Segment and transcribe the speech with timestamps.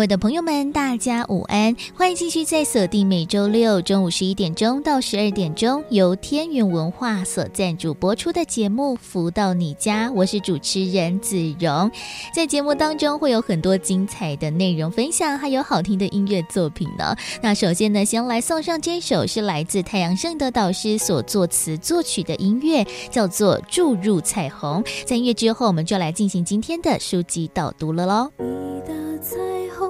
[0.00, 1.76] 位的朋友们，大家午安！
[1.94, 11.90] 欢迎继续在锁定每周六中午十一点钟到十二点钟，由天元文化所赞助播出的节目《福到你家》，我是主持人子荣。
[12.34, 17.14] 在节目当中会有很多精彩的内容分享，还有好听的音乐作品呢。
[17.42, 24.82] 那首先呢，先来送上这首是来自太阳盛德导师所作词作曲的音乐，叫做《注入彩虹》。
[25.04, 28.30] 在音乐之后，我们就来进行今天的书籍导读了喽。
[28.38, 29.36] 你的彩
[29.78, 29.89] 虹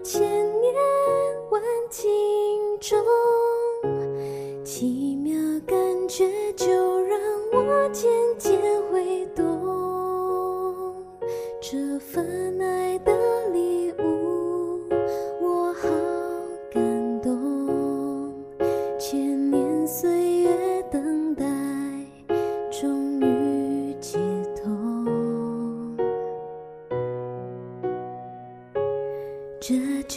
[0.00, 0.22] 千
[0.60, 0.74] 年
[1.50, 2.08] 万境
[2.80, 2.98] 中，
[4.64, 5.34] 奇妙
[5.66, 5.76] 感
[6.08, 6.66] 觉就
[7.02, 7.18] 让
[7.52, 8.60] 我渐渐
[8.92, 11.04] 会懂，
[11.60, 13.12] 这份爱的
[13.52, 14.80] 礼物
[15.40, 15.88] 我好
[16.72, 18.32] 感动，
[18.98, 20.27] 千年岁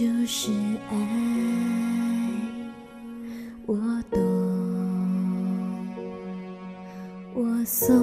[0.02, 0.50] 就是
[0.90, 0.96] 爱，
[3.68, 3.78] 我
[4.10, 4.20] 懂，
[7.36, 7.96] 我送，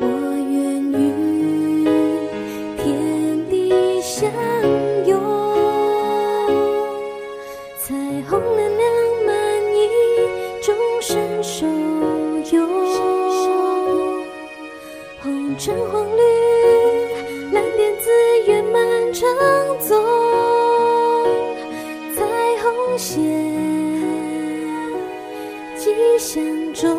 [0.00, 0.06] 我
[0.50, 1.84] 愿与
[2.78, 4.32] 天地相
[5.06, 5.12] 拥，
[7.78, 8.82] 彩虹能量
[9.26, 9.34] 满
[9.76, 9.76] 溢，
[10.62, 11.66] 众生受
[12.56, 12.66] 用，
[15.22, 16.13] 红尘黄
[19.14, 20.04] 满成宗，
[22.16, 22.24] 彩
[22.60, 23.22] 虹线，
[25.76, 26.42] 吉祥
[26.74, 26.98] 中，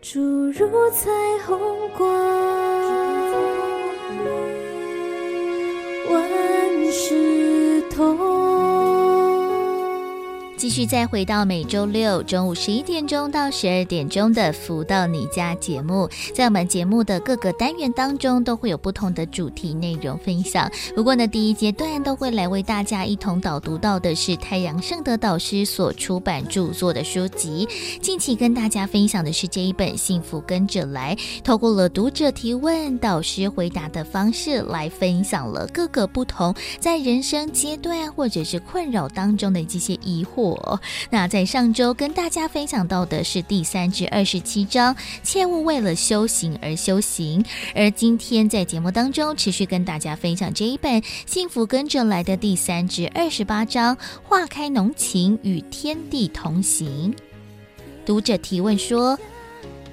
[0.00, 1.08] 注入彩
[1.46, 1.56] 虹
[1.96, 2.04] 光，
[6.10, 7.41] 万事
[10.62, 20.70] 继续再回到每周六中午十一点钟到十二点钟的《福到你家》节目，在我们节目的各个单元当中，都会有不同的主题内容分享。
[20.94, 27.68] 不过呢，第一阶段都会来为大家一同导读到的是太阳盛德导师所出版著作的书籍。
[28.00, 40.51] 近期跟大家分享的是这一本《幸福跟着来》，透过了读者提问、导师回答的方式来分享了各个不同在人生阶段或者是困扰当中的这些疑惑。
[40.52, 40.80] 我
[41.10, 47.44] 那在上周跟大家分享到的是第三至二十七章，切勿为了修行而修行。
[47.74, 57.14] 而今天在节目当中持续跟大家分享这一本《幸福跟着来的》第三至二十八章，化开浓情与天地同行。
[58.04, 59.18] 读者提问说。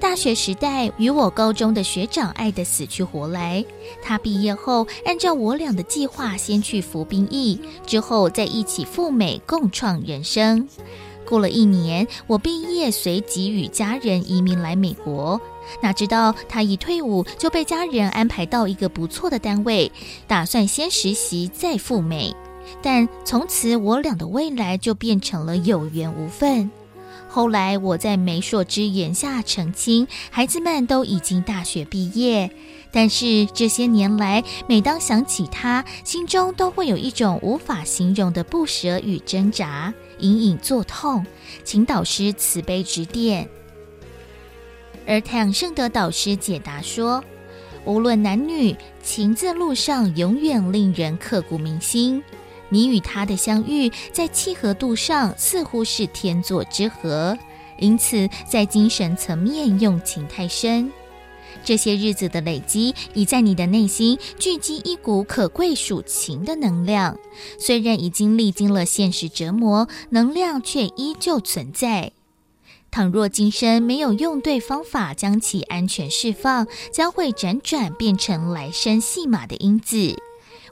[0.00, 3.62] 大学时代，与我高中的学长爱得死去活来。
[4.02, 10.66] 他毕业后，按照我俩的计划，先去服兵役，之后再一起赴美共创人生。
[11.26, 15.38] 过了一年，我毕业，随即与家人移民来美国。
[15.82, 19.92] 哪知道他一退伍，就被家人安排到一个不错的单位，
[20.26, 22.34] 打算先实习再赴美。
[22.82, 26.70] 但从此，我俩的未来就变成了有缘无分。
[27.32, 32.50] 后来我在媒妁之言下澄清，孩子们都已经大学毕业。
[32.90, 41.24] 但是这些年来，每当想起他，心中都会有一种无法形容的不舍与挣扎，隐隐作痛。
[41.62, 43.48] 请导师慈悲指点。
[45.06, 47.22] 而太阳圣德导师解答说：
[47.84, 48.74] 无论男女，
[49.04, 52.20] 情字路上永远令人刻骨铭心。
[52.70, 57.36] 你与他的相遇，在契合度上似乎是天作之合，
[57.78, 60.90] 因此在精神层面用情太深。
[61.62, 67.18] 这些日子的累积，已在你的内心聚集一股可贵属情的能量。
[67.58, 72.12] 虽然已经历经了现实折磨，能量却依旧存在。
[72.90, 80.16] 倘若今生没有用对方法将其安全释放，将会辗转变成来生戏码的因子。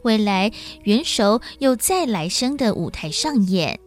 [0.03, 0.53] 未来
[0.85, 3.81] 元首又再来生的舞台上演，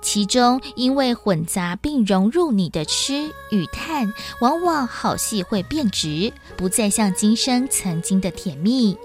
[0.00, 8.96] 其中因为混杂并融入你的痴与叹，往往好戏会变质，不再像今生曾经的甜蜜。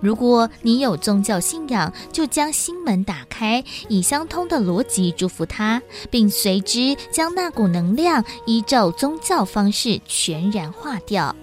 [0.00, 11.34] 如果你有宗教信仰，就将心门打开，以相通的逻辑祝福他，并随之将那股能量依照宗教方式全然化掉。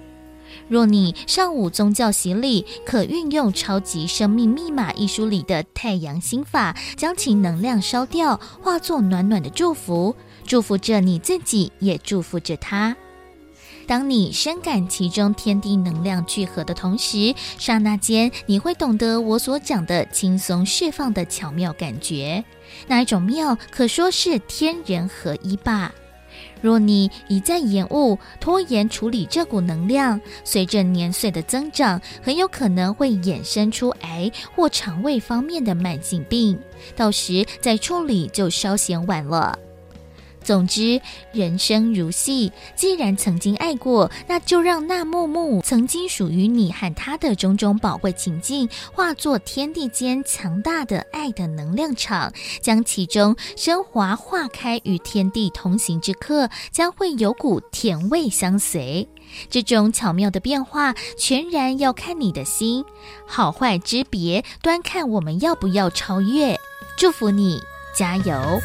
[0.72, 10.16] 若你尚无宗教洗礼，可运用《超级生命密码》一书里的太阳心法，将其能量烧掉，化作暖暖的祝福，
[10.46, 12.96] 祝福着你自己，也祝福着他。
[13.86, 22.46] 当你深感其中天地能量聚合的同时，刹那间你会懂得我所讲的轻松释放的巧妙感觉。
[22.88, 25.92] 那一种妙，可说是天人合一吧。
[26.62, 36.60] 若你一再延误、拖延处理这股能量，随着年岁的增长，很有可能会衍生出癌或肠胃方面的慢性病，
[36.96, 39.58] 到时再处理就稍显晚了。
[40.44, 41.02] 总之，
[41.32, 59.08] 人生如戏，既然曾经爱过，那就让那幕幕曾经属于你和他的种种宝贵情境，化作天地间强大的爱的能量场，将其中升华化开，与天地同行之刻，将会有股甜味相随。
[59.50, 62.84] 这种巧妙的变化，全然要看你的心，
[63.26, 66.60] 好坏之别，端看我们要不要超越。
[66.98, 67.62] 祝福你，
[67.96, 68.60] 加油！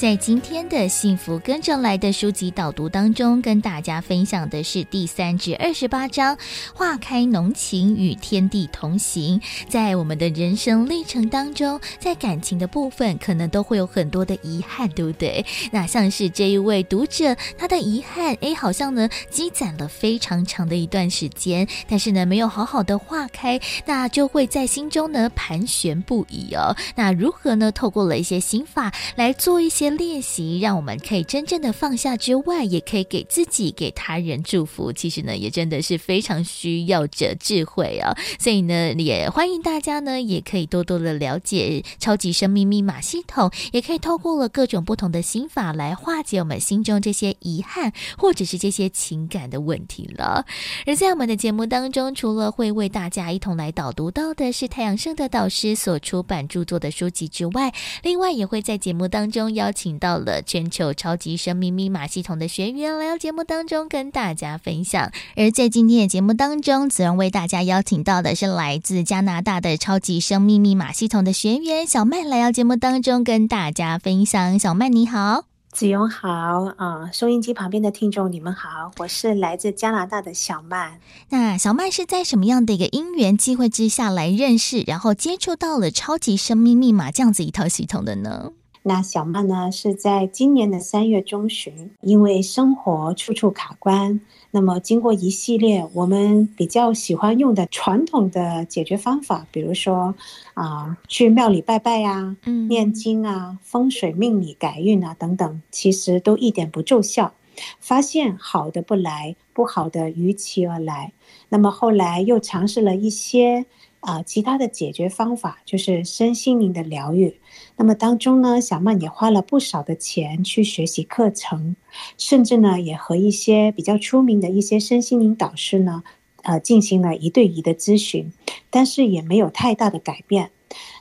[0.00, 6.38] 在今天的幸福跟着来的书籍导读当中，跟大家分享的是第三至二十八章
[6.72, 9.38] “化开浓情与天地同行”。
[9.68, 15.44] 在我们的人生历程当中，在感情的部分，可能都会有很多的遗憾，对不对？
[15.70, 26.74] 那像是这一位读者， 他的遗憾，哎，好像呢积攒了非常长的一段时间，但是呢没有好好的化开，那就会在心中呢盘旋不已哦。
[26.96, 27.70] 那如何呢？
[27.70, 29.89] 透过了一些心法来做一些。
[29.96, 34.92] 练习让我们可以真正的放下之外，也可以给自己、给他人祝福。
[34.92, 38.16] 其实呢，也真的是非常需要这智慧啊。
[38.38, 50.46] 所以呢，也欢迎大家呢，也可以多多的了解超级生命密码系统，也可以透过了各种不同的心法来化解我们心中这些遗憾或者是这些情感的问题了。
[50.86, 57.72] 而在我们的节目当中，除了会为大家一同来导读到的是太阳盛德导师所出版著作的书籍之外，
[58.02, 59.79] 另外也会在节目当中邀请。
[59.80, 65.10] 请到了全球超级生命密码系统的学员来到节目当中跟大家分享。
[65.36, 74.58] 而在今天的节目当中，子荣为大家邀请到的是来自加拿大的超级生命密码系统的学员小曼来到节目当中跟大家分享。
[74.58, 76.28] 小曼你好，子荣好
[76.76, 81.00] 啊，收音机旁边的听众你们好，我是来自加拿大的小曼。
[81.30, 88.52] 那小曼是在什么样的一个因缘机会之下来认识，然后接触到了超级生命密码这样子一套系统的呢？
[88.82, 94.20] 那小曼呢，是在今年的三月中旬，因为生活处处卡关，
[94.52, 100.14] 那么经过一系列我们比较喜欢用的传统的解决方法，比如说
[100.54, 107.34] 啊，去庙里拜拜呀，嗯，念经啊，风水命理改运啊等等，其实都一点不奏效，
[107.78, 111.12] 发现好的不来，不好的逾期而来。
[111.50, 113.66] 那么后来又尝试了一些。
[114.00, 117.38] 啊，其他的解决方法就是身心灵的疗愈。
[117.76, 121.76] 那么当中呢，小曼也花了不少的钱去学习课程，
[122.16, 126.02] 甚至呢，也和一些比较出名的一些身心灵导师呢，
[126.42, 128.32] 呃，进行了一对一的咨询，
[128.70, 130.50] 但是也没有太大的改变。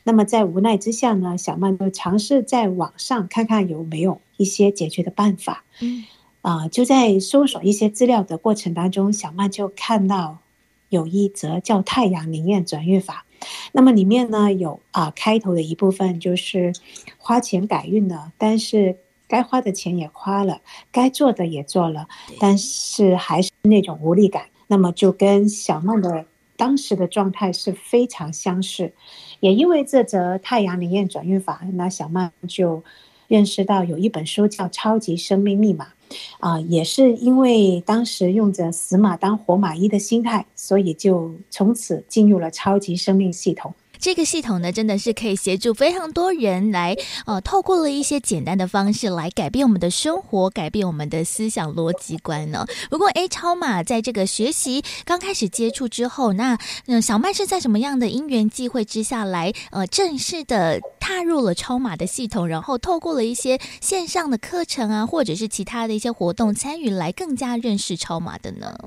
[0.04, 5.64] 那么在无奈之下呢，小曼就尝试在网上看看有没有一些解决的办法。
[5.80, 6.04] 嗯，
[6.42, 10.40] 啊，就在搜索一些资料的过程当中，小曼就看到。
[10.90, 13.26] 有一则叫太阳灵验转运法，
[13.72, 16.74] 那么里面呢有啊开头的一部分就是
[17.18, 22.08] 花钱改运的，但是该花的钱也花了，该做的也做了，
[22.40, 24.48] 但是还是那种无力感。
[24.68, 28.94] 那么就跟小曼的当时的状态是非常相似，
[29.40, 32.84] 也因为这则太阳灵验转运法，那小曼就
[33.28, 35.86] 认识到有一本书叫《超级生命密码》。
[36.40, 43.74] 啊、也是因为当时用着死马当活马医的心态，所以就从此进入了超级生命系统。
[44.00, 52.66] 这个系统呢，真的是可以协助非常多人来，呃，透过了一些简单的方式来改变我们的生活，改变我们的思想逻辑观呢。
[52.90, 68.78] 不过，A，超码在这个学习刚开始接触之后，那嗯，小麦是在什么样的因缘际会之下来，呃，正式的踏入了超码的系统，然后透过了一些线上的课程啊，或者是其他的一些活动参与，来更加认识超码的呢？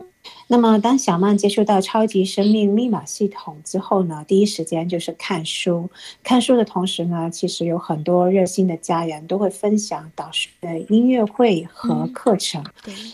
[0.48, 5.90] 那么，当小曼接触到超级生命密码系统之后呢，第一时间就是看书。
[6.22, 12.62] 看书的同时呢，其实有很多热心的家人都会分享导师的音乐会和课程。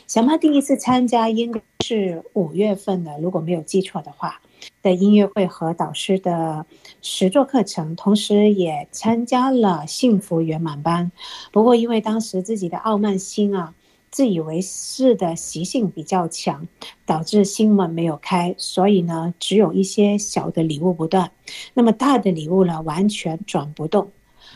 [0.07, 4.41] 小曼第一次参加应该是五月份的，如果没有记错的话，
[4.83, 6.67] 的音乐会和导师的
[7.01, 11.13] 实作课程，同时也参加了幸福圆满班。
[11.53, 13.75] 不过，因为当时自己的傲慢心啊。
[14.11, 16.67] 自以为是的习性比较强，
[17.07, 21.31] 导致心门没有开，所以呢，只有一些小的礼物不断，
[21.75, 24.11] 那么大的礼物呢，完全转不动。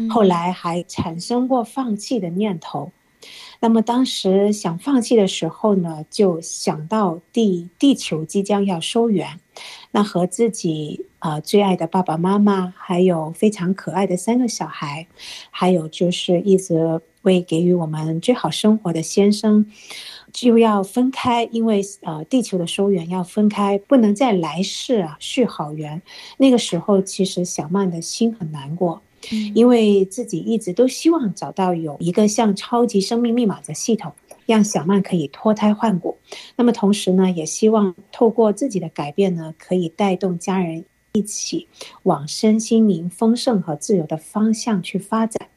[0.09, 2.93] 后来还产生过放弃的念头。
[3.61, 9.39] 那么当时想放弃的时候呢，就想到地地球即将要收圆，
[9.93, 15.07] 那和自己啊、呃、最爱的爸爸妈妈，还有非常可爱的三个小孩，
[15.51, 19.65] 还有就是一直为给予我们最好生活的先生，
[20.33, 26.03] 就要分开，因为呃地球的收圆要分开，不能在来世啊续好缘。
[26.39, 29.01] 那个时候其实小曼的心很难过。
[29.55, 34.13] 因为自己一直都希望找到有一个像超级生命密码的系统，
[34.47, 36.19] 让小曼可以脱胎换骨。
[36.57, 41.69] 那么同时呢，也希望透过自己的改变呢，可以带动家人一起
[42.05, 45.49] 往身心灵丰盛和自由的方向去发展。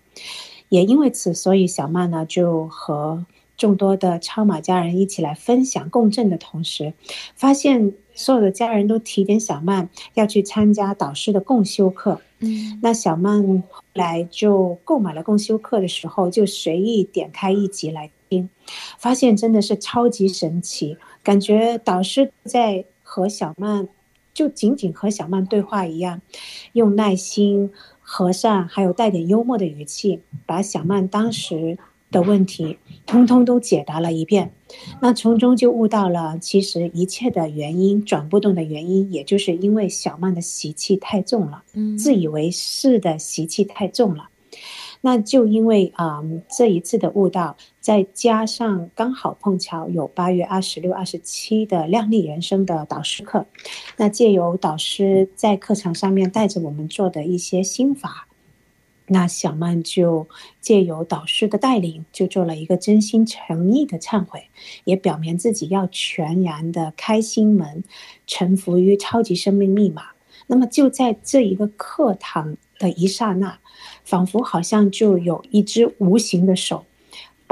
[0.69, 3.25] 也因为此，所以小曼呢就和
[3.55, 6.93] 众多的超马家人一起来分享共振的同时，
[7.35, 12.19] 发现所有的家人都提点小曼要去参加导师的共修课。
[12.39, 18.49] 嗯，那小曼后来就购买了共修课的时候，就随意点开一集来听，
[18.97, 23.87] 发现真的是超级神奇，感觉导师在和小曼，
[24.33, 26.21] 就仅仅和小曼对话一样，
[26.73, 31.77] 用耐心、和善还有带点幽默的语气，把小曼当时
[32.11, 34.51] 的问题通通都解答了一遍，
[35.01, 44.29] 那从中就悟到了，其实一切的原因转不动的原因，也就是因为小曼的习气太重了，嗯，自以为是的习气太重了。
[45.01, 53.45] 那就因为啊、嗯、这一次的悟道，再加上刚好碰巧有八月二十六、二十七的靓丽人生的导师课，
[53.97, 58.27] 那借由导师在课程上面带着我们做的一些心法。
[59.05, 60.27] 那小曼就
[60.59, 64.45] 借由导师的带领，就做了一个真心诚意的忏悔，
[64.85, 67.83] 也表明自己要全然的开心门，
[68.25, 70.05] 臣服于超级生命密码。
[70.47, 73.59] 那么就在这一个课堂的一刹那，
[74.03, 76.83] 仿佛好像就有一只无形的手，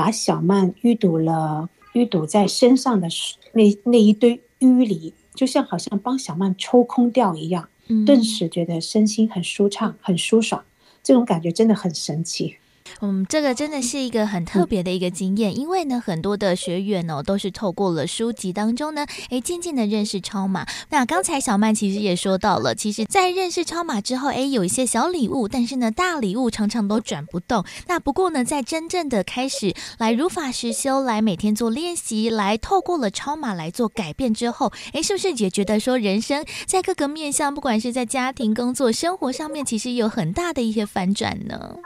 [0.04, 3.08] 把小曼淤堵了，淤堵在身上的
[3.54, 7.70] 那那一堆淤泥，就像好像帮小曼抽空掉一样，
[8.06, 10.62] 顿时觉得身心很舒畅，很舒爽。
[11.02, 12.58] 这种感觉真的很神奇。
[13.02, 20.66] 嗯，这个真的是一个很特别的一个经验，因为呢，很多的学员哦，都是透过了书籍当中呢，哎，渐渐的认识超马。
[20.90, 27.66] 那刚才小曼其实也说到了，其实，在认识超马之后，哎，有一些小礼物，但是呢，大礼物常常都转不动。
[27.88, 41.78] 那不过呢，在真正的开始来如法实修，来每天做练习，来透过了超马来做改变之后，哎，是不是也觉得说，人生在各个面向，不管是在家庭、工作、生活上面，其实有很大的一些反转呢？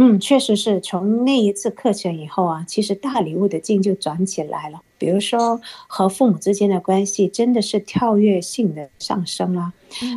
[0.00, 4.80] 嗯，确实是从那一次课程以后啊，其实大礼物的劲就转起来了。
[4.98, 9.72] 比如说和父母之间的关系真的是跳跃性的上升了，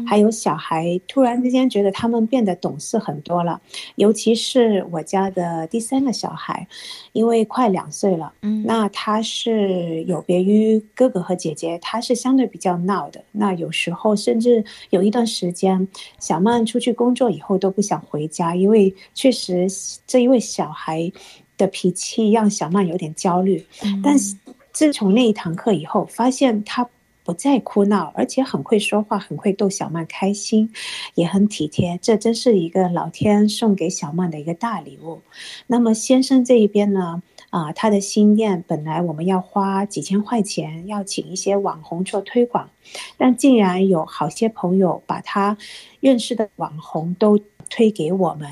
[0.07, 3.61] 还有小孩突然之间觉得他们变得懂事很多了，
[3.95, 6.67] 尤其是我家的第三个小孩，
[7.13, 8.33] 因为快两岁了，
[8.65, 13.23] 那他是有别于哥哥和姐姐，他是相对比较闹的。
[13.31, 15.87] 那有时候甚至有一段时间，
[16.19, 19.67] 小曼出去工作以后都不想回家，因为确实
[20.07, 21.11] 这一位小孩
[21.57, 23.63] 的脾气让小曼有点焦虑，
[24.03, 24.35] 但是。
[24.73, 26.87] 自从那一堂课以后，发现他
[27.23, 30.71] 不再哭闹，而且很会说话，很会逗小曼开心，
[31.13, 31.99] 也很体贴。
[32.01, 35.21] 这真是一个老天送给小曼的一个大礼物。
[35.67, 37.21] 那么先生这一边呢？
[37.51, 42.69] 啊，他的新店本来我们要花几千块钱，要请一些网红做推广，
[43.17, 45.57] 但竟然有好些朋友把他
[45.99, 47.37] 认识的网红都
[47.69, 48.49] 推给我们，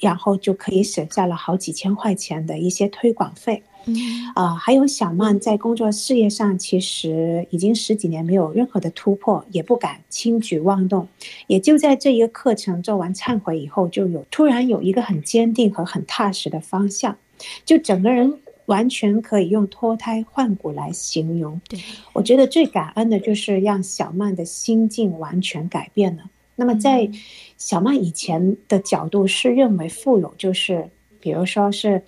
[0.00, 3.62] 然后就可以省下了好几千块钱的一些推广费。
[3.86, 3.94] 嗯，
[4.34, 11.08] 啊，还有小曼在工作事业上，其实已经十几年没有任何的突破，也不敢轻举妄动。
[11.46, 17.16] 也就在这一个课程做完忏悔以后，就有突然有一个很坚定和很踏实的方向，
[17.64, 21.60] 就整个人完全可以用脱胎换骨来形容。
[21.68, 21.80] 对，
[22.12, 26.24] 我觉得最感恩的就是让小曼的心境完全改变了。
[26.54, 27.10] 那么在
[27.56, 32.02] 小曼以前的角度是认为富有就是，比如说是。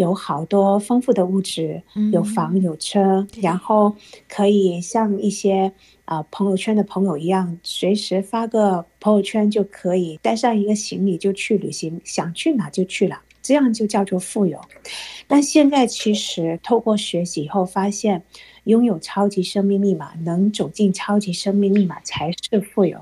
[0.00, 3.94] 有好多丰富的物质，有房有车，然后
[4.26, 5.70] 可以像一些
[6.06, 14.58] 啊、呃、朋友圈的朋友一样，随时发个朋友圈就可以带上一个行李就去旅行，想去哪就去了，这样就叫做富有。
[15.28, 18.22] 但现在其实透过学习以后发现，
[18.64, 22.98] 拥有超级生命密码，能走进超级生命密码才是富有，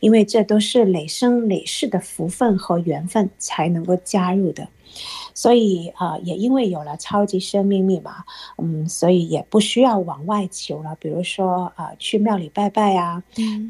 [0.00, 4.66] 因为这都是累生累世的福分和缘分才能够加入的。
[5.40, 8.24] 所以啊、呃，也因为有了超级生命密码，
[8.58, 10.94] 嗯，所以也不需要往外求了。
[11.00, 13.22] 比如说啊、呃，去庙里拜拜啊，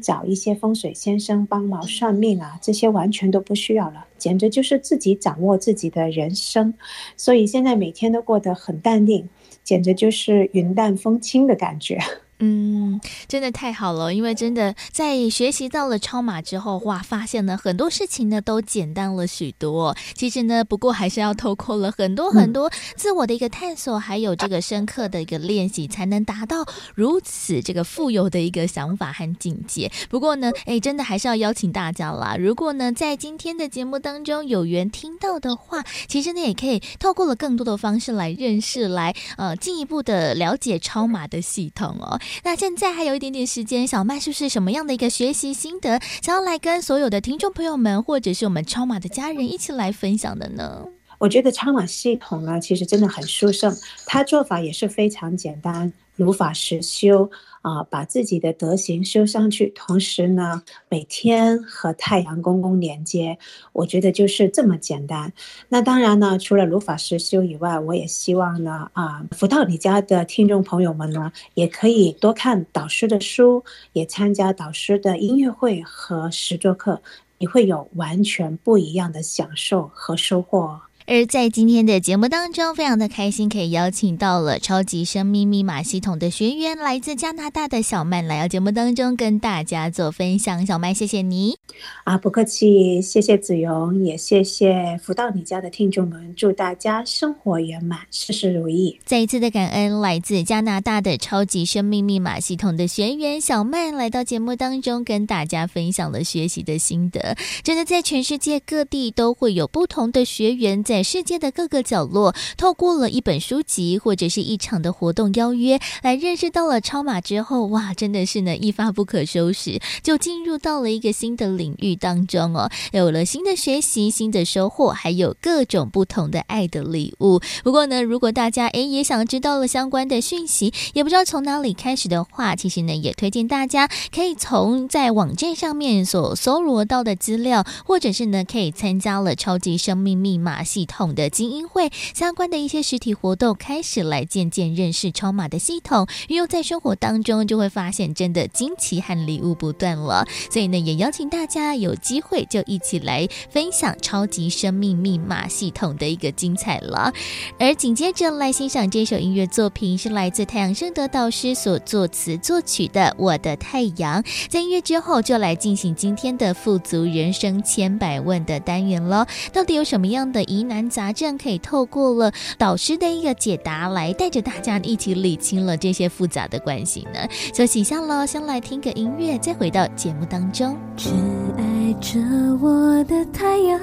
[0.03, 6.73] 找一些风水先生帮忙算命啊，这些完全都不需要了，简直就是自己掌握自己的人生。
[7.15, 9.29] 所以现在每天都过得很淡定，
[9.63, 11.97] 简直就是云淡风轻的感觉。
[12.43, 19.95] 嗯，真的太好了，因为真的在学习到了超马之后，哇，发现呢很多事情呢都简单了许多。
[20.15, 29.91] 其实呢，不过还是要透过了很多很多自我的一个探索，还有这个深刻的一个练习，才能达到如此这个富有的一个想法和境界。
[30.09, 32.35] 不过呢，哎，真的还是要邀请大家啦。
[32.39, 42.19] 如果呢在今天的节目当中有缘听到的话，其实呢也可以透过了更多的方式来认识，来呃进一步的了解超马的系统哦。
[42.43, 50.85] 那现在还有一点点时间，小麦是不是什么样的一个学习心得，想要来跟所有的听众朋友们，或者是我们超马的家人一起来分享的呢？
[51.17, 57.29] 我觉得超马系统呢，其实真的很殊胜，它做法也是非常简单，如法实修。
[57.61, 63.37] 啊，把自己的德行修上去，同时呢，每天和太阳公公连接，
[63.73, 65.31] 我觉得就是这么简单。
[65.69, 73.63] 那当然呢，除了如法实修以外，我也希望呢，啊，福到你家的听众朋友们呢，也可以多看导师的书，
[73.93, 77.01] 也参加导师的音乐会和实作课，
[77.37, 80.81] 你会有完全不一样的享受和收获。
[81.07, 90.65] 而在今天的节目当中，非常的开心可以邀请到了超级生命密码系统的学员，来自加拿大的小曼来到节目当中跟大家做分享。
[90.65, 91.57] 小曼，谢谢你
[92.03, 98.99] 啊，不客气，谢谢子荣，也谢谢福到你家的听众们，祝大家生活圆满，事事如意。
[99.03, 107.35] 再一次的感恩来自加拿大的超级生命密码系统的学员小曼来到节目当中跟大家分享了学习的心得。
[107.63, 110.83] 真的在全世界各地都会有不同的学员。
[110.91, 127.39] 在世界的各个角落，透过了一本书籍或者是一场的活动邀约，来认识到了超马之后，哇，真的是呢一发不可收拾，就进入到了一个新的领域当中哦，有了新的学习、新的收获，还有各种不同的爱的礼物。
[127.63, 140.80] 不过呢，如果大家诶也想知道了相关的讯息，也不知道从哪里开始的话，其实呢也推荐大家可以从在网站上面所搜罗到的资料，或者是呢可以参加了超级生命密码系。
[140.81, 150.25] 系统的精英会相关的一些实体活动，开始来渐渐认识超码的系统，运用在生活当中，就会发现真的惊奇和礼物不断了。
[150.49, 157.13] 所以呢，也邀请大家有机会就一起来分享超级生命密码系统的一个精彩了。
[157.59, 164.23] 而紧接着来欣赏这首音乐作品，是来自太阳盛德导师所作词作曲的《我的太阳》。
[164.49, 169.27] 在音乐之后，就来进行今天的富足人生千百问的单元了。
[169.53, 177.27] 到底有什么样的疑难杂症可以透过了导师的一个解答来带着大家一起理清了这些复杂的关系呢？
[177.53, 180.77] 休息一下喽，先来听个音乐，再回到节目当中。
[180.95, 181.09] 只
[181.57, 182.19] 爱着
[182.61, 183.79] 我的太阳，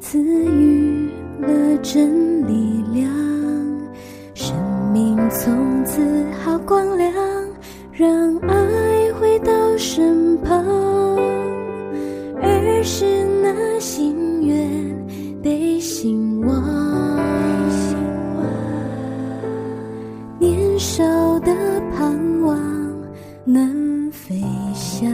[0.00, 3.10] 赐予了真力量，
[4.34, 4.54] 生
[4.92, 7.12] 命从此好光亮，
[7.92, 10.64] 让爱回到身旁，
[12.40, 13.04] 儿时
[13.42, 14.97] 那心愿。
[15.42, 17.16] 被心望，
[20.38, 21.04] 年少
[21.40, 21.54] 的
[21.94, 22.58] 盼望
[23.44, 24.40] 能飞
[24.74, 25.10] 翔，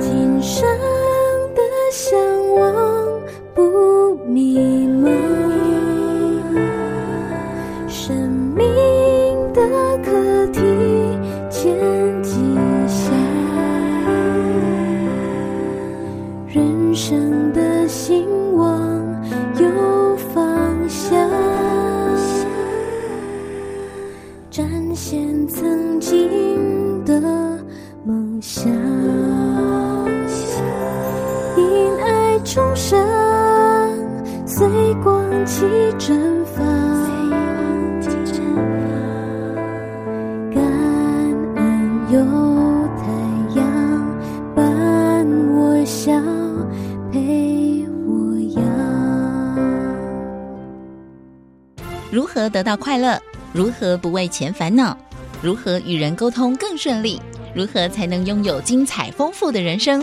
[0.00, 0.66] 今生
[1.54, 2.18] 的向
[2.54, 3.20] 往
[3.54, 4.81] 不迷
[35.62, 36.82] 光气绽放。
[52.34, 53.20] 何得到快乐？
[53.52, 54.96] 如何不为钱烦恼？
[55.42, 57.20] 如何与人沟通更顺利？
[57.54, 60.02] 如何才能拥有精彩丰富的人生？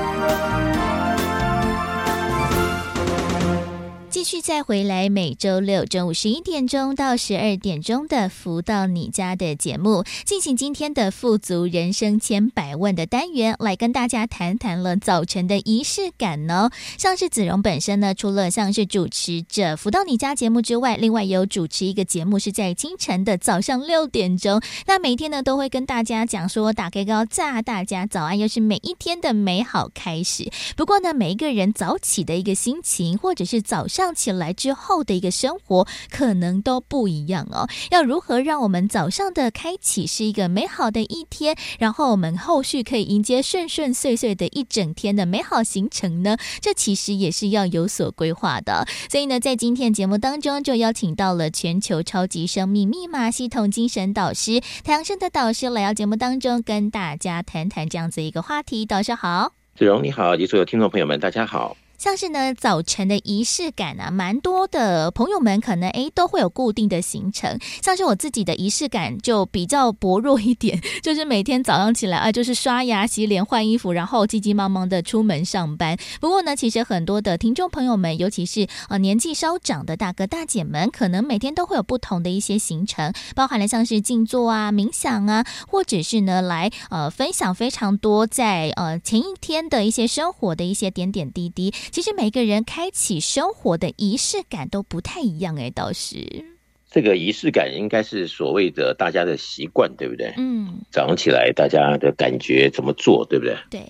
[4.21, 16.69] 继续再回来，每周六中午十一点钟到十二点钟的“福到你家”的节目，进行今天的“富足人生千百万”的单元，来跟大家谈谈了早晨的仪式感呢。
[16.99, 24.61] 像是子荣本身呢，除了像是主持着“福到你家”节目之外，另外有主持一个节目，是在清晨的早上六点钟。
[24.85, 30.47] 那每天呢，都会跟大家讲说，打开高炸大家早安，又是每一天的美好开始。
[30.77, 34.10] 不过呢，每一个人早起的一个心情，或者是早上。
[34.13, 37.67] 起来之后的一个生活可能都不一样哦。
[37.89, 46.37] 要如何让我们早上的开启是一个美好的一天，然后我们后续可以迎接顺顺遂遂的一整天的美好行程呢？
[46.59, 48.85] 这其实也是要有所规划的。
[49.09, 58.85] 所以呢，在今天节目当中就邀请到了全球超级生命密码系统精神导师太阳盛德导师来到节目当中跟大家谈谈这样子一个话题。
[58.85, 61.77] 导师好，子荣你好，及所有听众朋友们，大家好。
[62.01, 67.59] 像是呢，早晨的仪式感啊，蛮多的朋友们可能诶都会有固定的行程。
[67.83, 75.95] 像是我自己的仪式感就比较薄弱一点，就是每天早上起来啊，就是刷牙、洗脸、换衣服，然后急急忙忙的出门上班。
[76.19, 91.71] 不过呢，其实很多的听众朋友们，尤其是呃年纪稍长的大哥大姐们，可能每天都会有不同的一些行程，包含了像是静坐啊、冥想啊，或者是呢来呃分享非常多在呃前一天的一些生活的一些点点滴滴。
[91.91, 96.45] 其实每个人开启生活的仪式感都不太一样哎，倒是
[96.89, 100.33] 这个仪式感应该是所谓的大家的习惯，对不对？
[100.37, 103.55] 嗯，早上起来大家的感觉怎么做，对不对？
[103.69, 103.81] 对。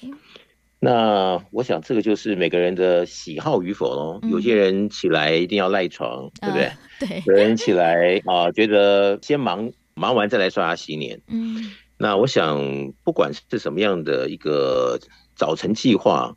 [0.79, 4.19] 那我想这个就是每个人的喜好与否喽。
[4.23, 6.65] 嗯、有些人起来一定要赖床，对不对？
[6.65, 7.23] 呃、对。
[7.27, 11.21] 有人起来啊、呃，觉得先忙忙完再来刷牙洗脸。
[11.27, 11.71] 嗯。
[11.97, 12.59] 那我想，
[13.03, 14.99] 不管是什么样的一个
[15.35, 16.35] 早晨计划。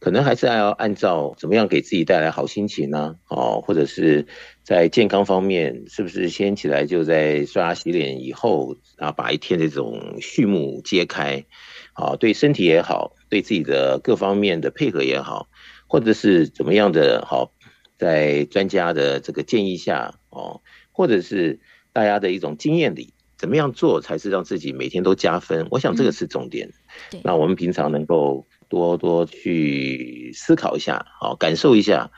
[0.00, 3.16] 可能还是要按照怎么样给自己带来好心情呢？
[3.28, 4.26] 哦，或者是
[4.62, 11.46] 在健康方面，是不是先起来就在刷牙洗脸以后，然后把一天的这种序幕揭开，
[11.94, 15.48] 啊，对身体也好，对自己的各方面的配合也好，
[15.86, 17.52] 或者是怎么样的好，
[17.96, 20.60] 在专家的这个建议下，哦，
[20.92, 21.60] 或者是
[21.94, 25.66] 大家的一种经验里，怎么样做才是让自己每天都加分？
[25.70, 26.68] 我想这个是重点。
[27.10, 28.46] 对，那我们平常能够。
[28.74, 32.10] 多多去思考一下，好，感受一下。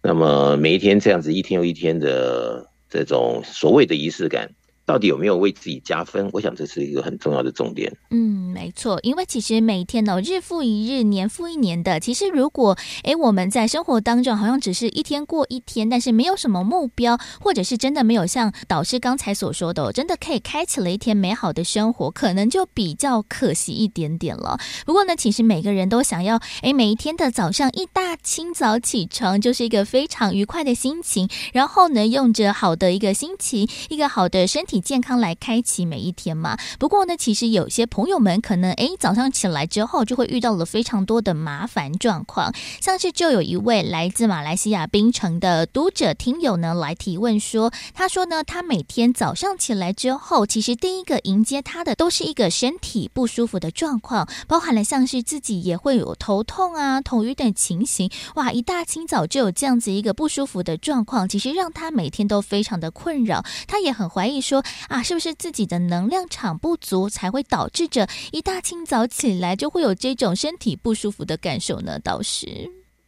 [0.00, 4.54] 那么每一天这样子，一天又一天的这种所谓的仪式感。
[4.86, 6.28] 到底有没有为自己加分？
[6.32, 7.90] 我想这是一个很重要的重点。
[8.10, 11.98] 嗯，没错，因为其实每天呢、哦，日复一日，年复一年的。
[11.98, 24.58] 其实如果诶我们在生活当中好像只是一天过一天，但是没有什么目标，或者是真的没有像导师刚才所说的，真的可以开启了一天美好的生活，可能就比较可惜一点点了。
[24.84, 34.73] 不过呢，其实每个人都想要诶每一天的早上一大清早起床，就是一个非常愉快的心情，然后呢，用着好的一个心情，一个好的身体。
[34.74, 36.58] 以健康来开启每一天嘛。
[36.78, 42.52] 不过呢，其实有些朋友们可能诶，早上起来之后就会遇到了非常多的麻烦状况。
[42.80, 58.10] 像是就有一位来自马来西亚槟城的读者听友呢来提问说，他说呢，他每天早上起来之后，其实第一个迎接他的都是一个身体不舒服的状况，包含了像是自己也会有头痛啊、头晕等情形。
[58.34, 63.44] 哇，一大清早就有这样子一个不舒服的状况，其实让他每天都非常的困扰。
[63.68, 64.63] 他也很怀疑说。
[64.88, 71.98] 啊，是不是自己的能量场不足，才会导致着一大清早起来就会有这种身体不舒服的感受呢？
[72.00, 72.46] 倒是，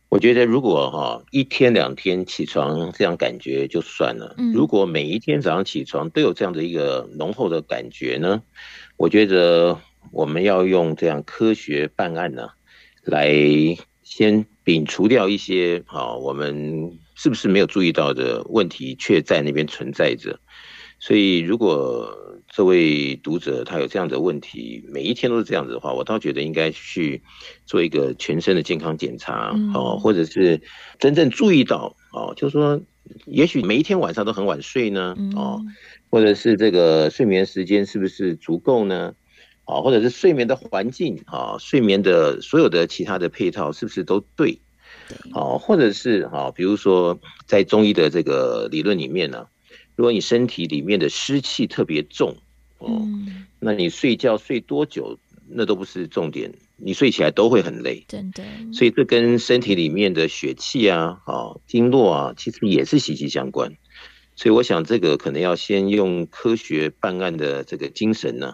[0.09, 8.43] 我觉得如果哈一天两天起床这样感觉就算了，嗯，如果每一天早上起床都有这样的一个浓厚的感觉呢，
[8.97, 9.79] 我觉得
[10.13, 12.49] 我们要用这样科学办案呢，
[13.03, 13.35] 来
[14.03, 20.39] 先摒除掉一些啊我们是不是没有注意到的问题，却在那边存在着。
[20.99, 27.23] 所以，如果这位读者他有这样的问题，每一天都是这样子的话，我倒觉得应该去
[27.67, 30.61] 做一个全身的健康检查，哦，或者是
[30.99, 32.81] 真正注意到，哦，就是说，
[33.27, 35.61] 也许每一天晚上都很晚睡呢，哦，
[36.09, 39.15] 或者是这个睡眠时间是不是足够呢？
[39.67, 44.61] 哦，或者是睡眠的环境，啊，睡眠的所有的其他的配套是不是都对？
[45.35, 49.47] 哦，或者是哈，比如说在中医的这个理论里面呢。
[49.97, 52.37] 如果你身体里面的湿气特别重，
[52.79, 53.03] 哦，
[53.59, 58.45] 那你睡觉睡多久，那都不是重点，你睡起来都会很累，真的。
[58.73, 63.73] 所以这跟身体里面的血气啊、啊经络啊，其实也是息息相关。
[64.39, 68.53] 所以我想，这个可能要先用科学办案的这个精神呢，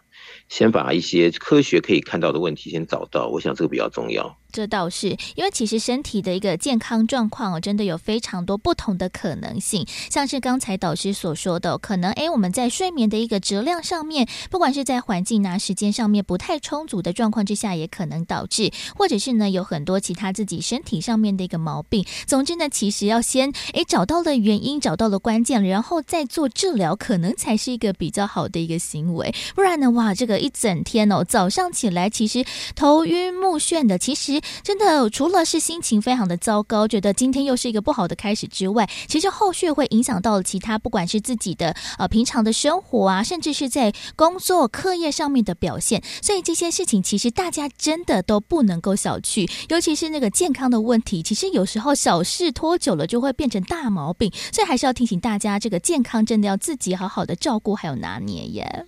[0.49, 3.27] 先把一些科学可以看到的问题先找到。
[3.27, 4.39] 我想这个比较重要。
[4.53, 9.87] 这倒是，因为其实身体的一个健康状况哦，真的有非常多不同的可能性。
[10.11, 22.05] 像是刚才导师所说的，可能诶我们在睡眠的一个质量上面，不管是在环境啊、时间上面不太充足的状况之下，也可能导致，或者是呢有很多其他自己身体上面的一个毛病。
[22.27, 29.35] 总之呢，其实要先诶找到了原因，找到了关键，然后再做治疗，可能才是一个比较好的一个行为。
[29.55, 32.45] 不然呢，哇，这个一整天哦，早上起来其实
[32.77, 34.42] 头晕目眩的，其实。
[34.63, 46.03] 真的，除了是心情非常的糟糕，觉得今天又是一个不好的开始之外，其实后续会影响到其他，不管是自己的呃平常的生活啊，甚至是在工作课业上面的表现。
[46.21, 54.33] 所以这些事情其实大家真的都不能够小觑，尤其是那个健康的问题，其实有时候小事拖久了就会变成大毛病。
[54.53, 58.87] 所以还是要提醒大家，这个健康真的要自己好好的照顾，还有拿捏耶。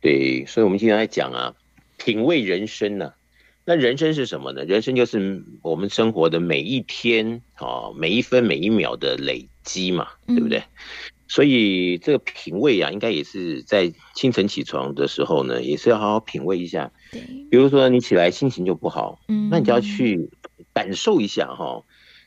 [0.00, 1.52] 对，所以我们今天在讲啊，
[1.96, 3.12] 品味人生呢、
[3.68, 4.64] 那人生是什么呢？
[4.64, 10.58] 人生就是我们生活的每一天啊，每一分每一秒的累积嘛，对不对？
[10.60, 10.64] 嗯、
[11.26, 16.92] 所以这个品味啊，应该也是在清晨起床的时候呢，也是要好好品味一下。
[17.10, 20.30] 对，比如说你起来心情就不好，嗯，那你就要去
[20.72, 21.82] 感受一下哈，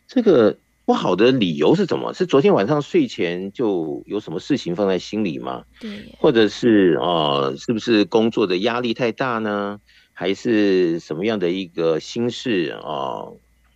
[0.07, 2.13] 这个不好的理由是什么？
[2.13, 5.63] 是昨天晚上睡前就有什么事情放在心里吗？
[5.79, 9.79] 对，或者是啊，是不是工作的压力太大呢？
[10.19, 13.23] 还是什么样的一个心事啊？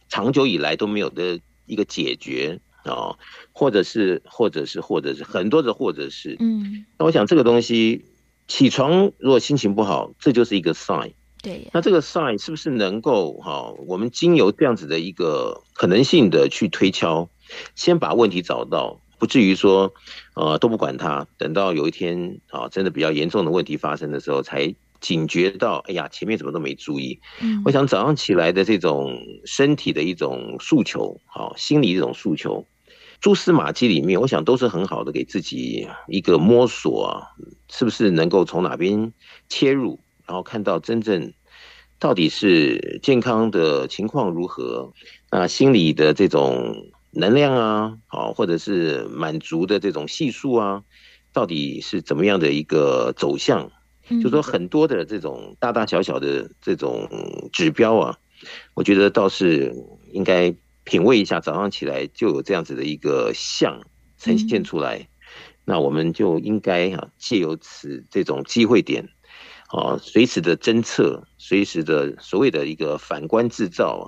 [0.09, 3.15] 长久以来都没有的一个解决啊，
[3.53, 8.03] 或者是，或者是，或者是很多的，或者是，嗯，那我想这个东西，
[8.45, 11.13] 起床如果心情不好，这就是一个 sign。
[11.41, 13.71] 对，那这个 sign 是不是能够哈？
[13.87, 17.29] 我们经由这样子的一个可能性的去推敲，
[17.73, 19.93] 先把问题找到，不至于说
[20.33, 24.75] 呃都不管它，等到有一天啊真的比较严重的问题发生的时候才。
[25.03, 27.19] 警觉到，哎呀，前面怎么都没注意。
[27.41, 32.65] 嗯，我想早上起来的这种身体的一种诉求，好，心理一种诉求，
[33.19, 37.27] 蛛丝马迹里面，我想都是很好的，给自己一个摸索啊，
[37.69, 39.11] 是不是能够从哪边
[39.49, 41.33] 切入，然后看到真正
[41.99, 44.93] 到底是健康的情况如何，
[45.29, 46.77] 那心理的这种
[47.11, 50.83] 能量啊，好，或者是满足的这种系数啊，
[51.33, 53.69] 到底是怎么样的一个走向？
[54.21, 57.09] 就说很多的这种大大小小的这种
[57.51, 58.17] 指标啊，
[58.73, 59.73] 我觉得倒是
[60.11, 61.39] 应该品味一下。
[61.39, 63.81] 早上起来就有这样子的一个相
[64.17, 65.07] 呈现出来，
[65.65, 69.09] 那我们就应该啊借由此这种机会点，
[69.67, 74.05] 啊随时的侦测，随时的所谓的一个反观制造啊。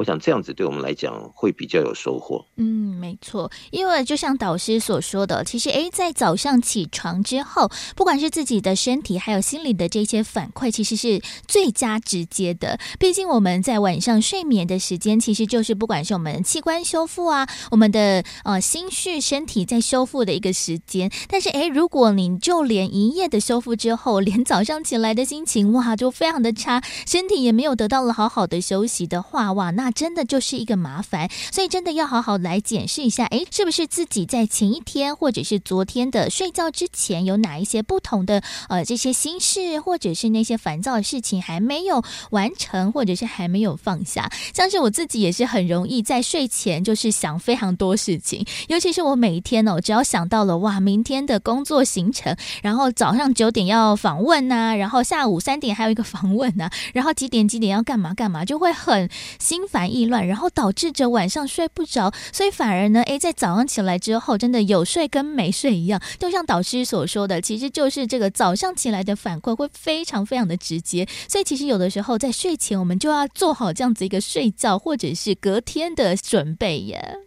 [0.00, 2.42] 我想这样子对我们来讲会比较有收获。
[2.56, 12.80] 嗯，没错，因为就像导师所说的，其实诶，在早上起床之后，不管是自己的身体还有心理的这些反馈，其实是最佳直接的。
[12.98, 21.12] 毕竟我们在晚上睡眠的时间，其实就是不管是我们器官修复啊，我们的呃心绪身体在修复的一个时间。
[21.28, 29.89] 但是诶，如果你就连一夜的修复之后，连早上起来的心情哇，就非常的差，身体也没有得到了好好的休息的话，哇，那。
[29.92, 44.30] 真的就是一个麻烦，所以真的要好好来检视一下，诶，是不是自己在前一天或者是昨天的睡觉之前有哪一些不同的呃这些心事，或者是那些烦躁的事情还没有完成，或者是还没有放下。
[44.54, 59.79] 像是我自己也是很容易在睡前就是想非常多事情，尤其是我每一天哦，只要想到了哇，明天的工作行程，然后早上九点要访问呐、然后下午三点还有一个访问呐、然后几点几点要干嘛干嘛，就会很心烦。
[59.86, 66.00] 意乱，然后导致着晚上睡不着，所以反而呢，诶，在早上起来之后，真的有睡跟没睡一样。
[66.18, 71.06] 就像导师所说的，其实就是这个早上起来的反馈会非常非常的直接。
[71.28, 77.18] 所以其实有的时候在睡前，我们就要做好这样子一个睡觉或者是隔天的准备耶。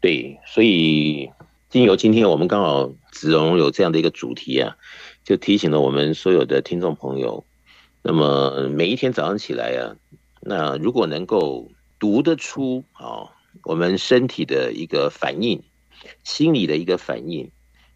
[0.00, 1.30] 对，所以
[1.70, 4.76] 经由今天我们刚好子荣有这样的一个主题啊，
[5.24, 7.44] 就提醒了我们所有的听众朋友。
[8.02, 9.94] 那么每一天早上起来啊，
[10.40, 11.70] 那如果能够
[12.02, 13.30] 读得出啊，
[13.62, 15.62] 我们身体的一个反应，
[16.24, 17.48] 心理的一个反应，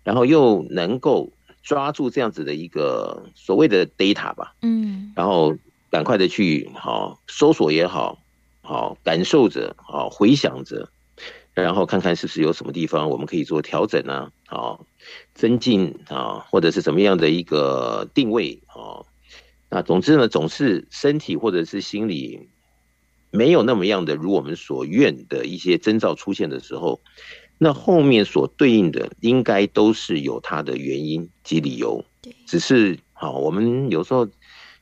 [0.05, 1.33] 然后又能够
[1.65, 5.57] 抓住这样子的一个所谓的 data 吧，嗯，然后
[5.91, 8.23] 赶快的去好搜索也好，
[8.61, 10.89] 好感受着，好回想着，
[11.53, 14.31] 然后看看是不是有什么地方我们可以做调整呢？
[14.47, 14.87] 好
[15.35, 19.03] 增进啊，或者是什么样的一个定位啊？
[19.69, 22.49] 那，总之呢，总是身体或者是心理
[23.31, 27.01] 没有那么样的如我们所愿的一些征兆出现的时候，
[27.59, 32.05] 那后面所对应的应该都是有它的原因及理由。
[32.23, 34.29] 对，只是好，我们有时候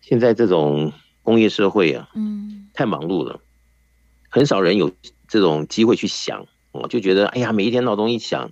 [0.00, 3.40] 现在这种工业社会啊，嗯，太忙碌了，
[4.28, 4.90] 很少人有
[5.28, 6.46] 这种机会去想。
[6.72, 8.50] 我就觉得，哎呀，每一天闹钟一响，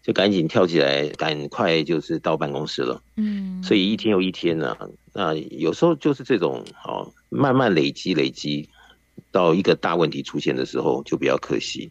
[0.00, 3.02] 就赶紧跳起来，赶快就是到办公室了。
[3.16, 4.76] 嗯，所以一天又一天呢，
[5.12, 8.68] 那有时候就是这种，好，慢慢累积累积，
[9.34, 11.90] 到一个大问题出现的时候，就比较可惜。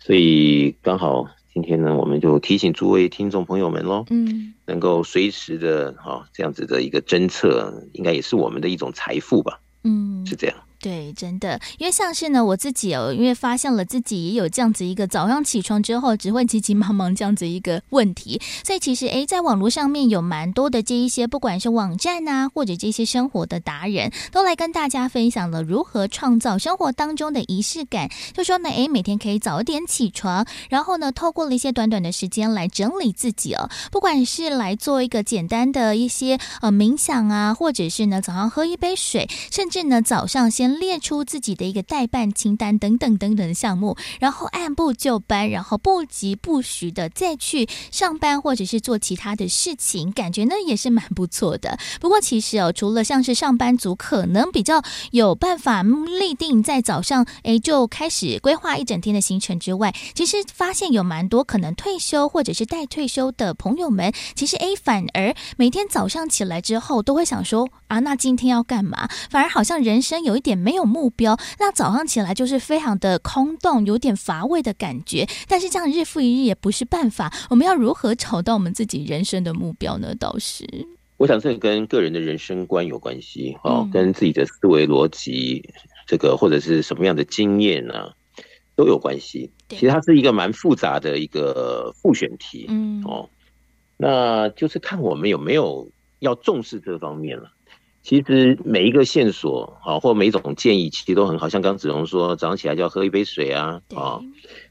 [0.00, 9.60] 所以刚好今天呢，我们就提醒诸位听众朋友们喽，嗯，能够随时的，哈，这样子的一个侦测，应该也是我们的一种财富吧。
[9.84, 10.56] 嗯，是这样。
[10.84, 28.10] 对，真的，因为像是呢，我自己哦，因为发现了自己也有这样子一个早上起床之后只会急急忙忙这样子一个问题，所以其实诶，在网络上面有蛮多的这一些，不管是网站啊，或者这些生活的达人，都来跟大家分享了如何创造生活当中的仪式感。
[28.34, 40.73] 就说呢，诶，每天可以早点起床，然后呢，透过了一些短短的时间来整理自己哦，不管是来做一个简单的一些呃冥想啊，或者是呢早上喝一杯水，甚至呢早上先。
[40.78, 51.78] 列出自己的一个代办清单等等等等的项目，然后按部就班，然后不疾不徐的再去上班或者是做其他的事情，感觉呢也是蛮不错的。
[52.00, 54.82] 不过其实哦，除了像是上班族可能比较
[55.12, 69.08] 有办法立定在早上诶就开始规划一整天的行程之外，其实发现有蛮多可能退休或者是待退休的朋友们，其实诶反而每天早上起来之后都会想说啊，那今天要干嘛？
[69.30, 70.54] 反而好像人生有一点。
[70.64, 75.28] 没有目标，那早上起来就是非常的空洞，有点乏味的感觉。
[75.46, 77.30] 但是这样日复一日也不是办法。
[77.50, 80.14] 我们要如何找到我们自己人生的目标呢？
[80.18, 80.64] 倒是，
[81.18, 85.68] 我想这跟个人的人生观有关系，哦，跟自己的思维逻辑，
[86.06, 88.10] 这个或者是什么样的经验呢，
[88.74, 89.50] 都有关系。
[89.68, 93.28] 其实它是一个蛮复杂的一个复选题，嗯，哦，
[93.98, 95.86] 那就是看我们有没有
[96.20, 97.50] 要重视这方面了。
[98.04, 101.48] 其实每一个线索啊，或每一种建议，其实都很好。
[101.48, 104.20] 像刚子荣说，早上起来就要喝一杯水啊，啊，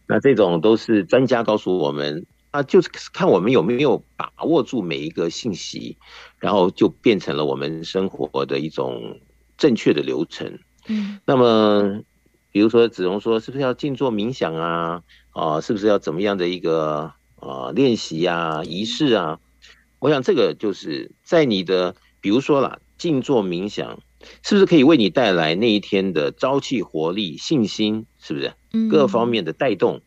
[0.06, 5.98] 那这种都是专家告诉我们，啊，就是看我们有没有把握住每一个信息，
[6.38, 9.20] 然后就变成了我们生活的一种
[9.58, 10.60] 正确的流程。
[10.88, 12.02] 嗯，那么
[12.52, 15.02] 比如说子荣说，是不是要静坐冥想啊？
[15.32, 19.40] 啊，是不是要怎么样的一个啊练习啊仪式啊？
[19.98, 22.78] 我想这个就是在你的，比如说啦。
[23.04, 24.00] 静坐冥想，
[24.44, 28.06] 是不是可以为你带来那一天的朝气、活力、信心？
[28.18, 28.54] 是不是？
[28.90, 30.00] 各方面的带动，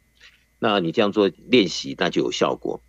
[0.59, 2.81] 那你这样做练习，那就有效果。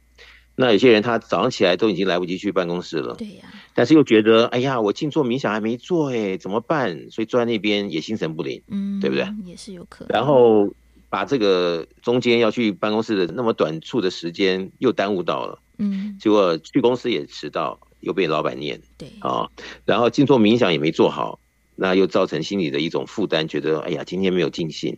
[0.56, 3.44] 那有些人他早上起来都已经来不及去办公室了，对呀，
[3.76, 7.12] 但是又觉得，哎呀，我静坐冥想还没做，哎，怎么办？
[7.12, 9.28] 所以坐在那边也心神不宁，嗯，对不对？
[9.44, 10.18] 也是有可能。
[10.18, 10.74] 然后
[11.10, 17.82] 把这个中间要去办公室的那么短促的时间又耽误到了，嗯，结果去公司也迟到。
[18.00, 19.50] 又被老板念，对啊，
[19.86, 21.40] 然后静坐冥想也没做好，
[21.76, 24.98] 那又造成心里的一种负担，觉得哎呀，今天没有尽兴，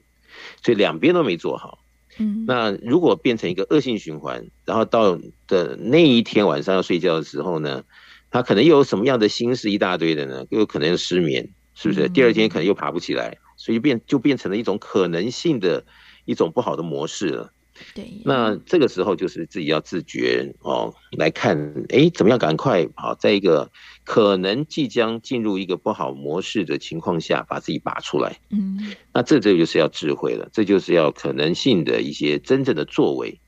[0.63, 1.79] 所以两边都没做好。
[2.17, 7.83] 嗯，那如果变成一个恶性循环，然后到的那一天晚上要睡觉的时候呢，
[8.29, 10.45] 他可能又有什么样的心事一大堆的呢？
[10.49, 12.09] 又有可能失眠，是不是？
[12.09, 15.85] 第二天可能又爬不起来，所以变就变成了一种可能性的
[16.25, 17.53] 一种不好的模式了。
[17.95, 21.57] 对，那这个时候就是自己要自觉哦，来看，
[21.89, 23.69] 哎，怎么样赶快好，在一个
[24.03, 28.39] 可能即将进入一个不好模式的情况下，把自己拔出来。
[28.49, 33.39] 嗯，那这这就是要智慧了，这就是要可能性的一些真正的作为。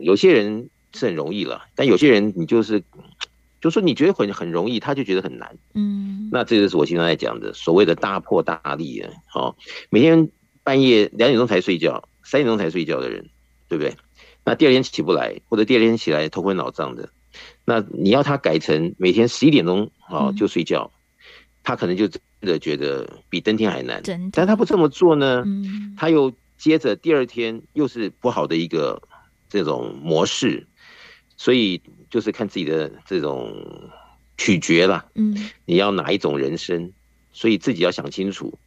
[0.00, 2.82] 有些人是很容易了，但有些人你就是，
[3.60, 5.56] 就说你觉得很很容易，他就觉得很难。
[5.74, 9.10] 嗯，那这就是我经常在讲的所谓的大破大立啊。
[9.26, 9.56] 好，
[9.90, 10.28] 每天
[10.62, 13.28] 半夜两点钟才睡觉，三点钟才睡觉的人。
[13.70, 13.96] 对不对？
[14.44, 17.08] 那第二天起不来，或者第二天起来头昏脑胀的，
[17.64, 21.22] 那你要他改成每天十一点钟啊就睡觉，嗯、
[21.62, 24.02] 他可能就真的觉得比登天还难。
[24.32, 29.00] 但他不这么做呢，嗯、他又接着第二天又是不好的一个
[29.48, 30.66] 这种模式，
[31.36, 33.54] 所以就是看自己的这种
[34.36, 35.06] 取决了。
[35.14, 36.92] 嗯，你要哪一种人生，
[37.30, 38.58] 所以自己要想清楚。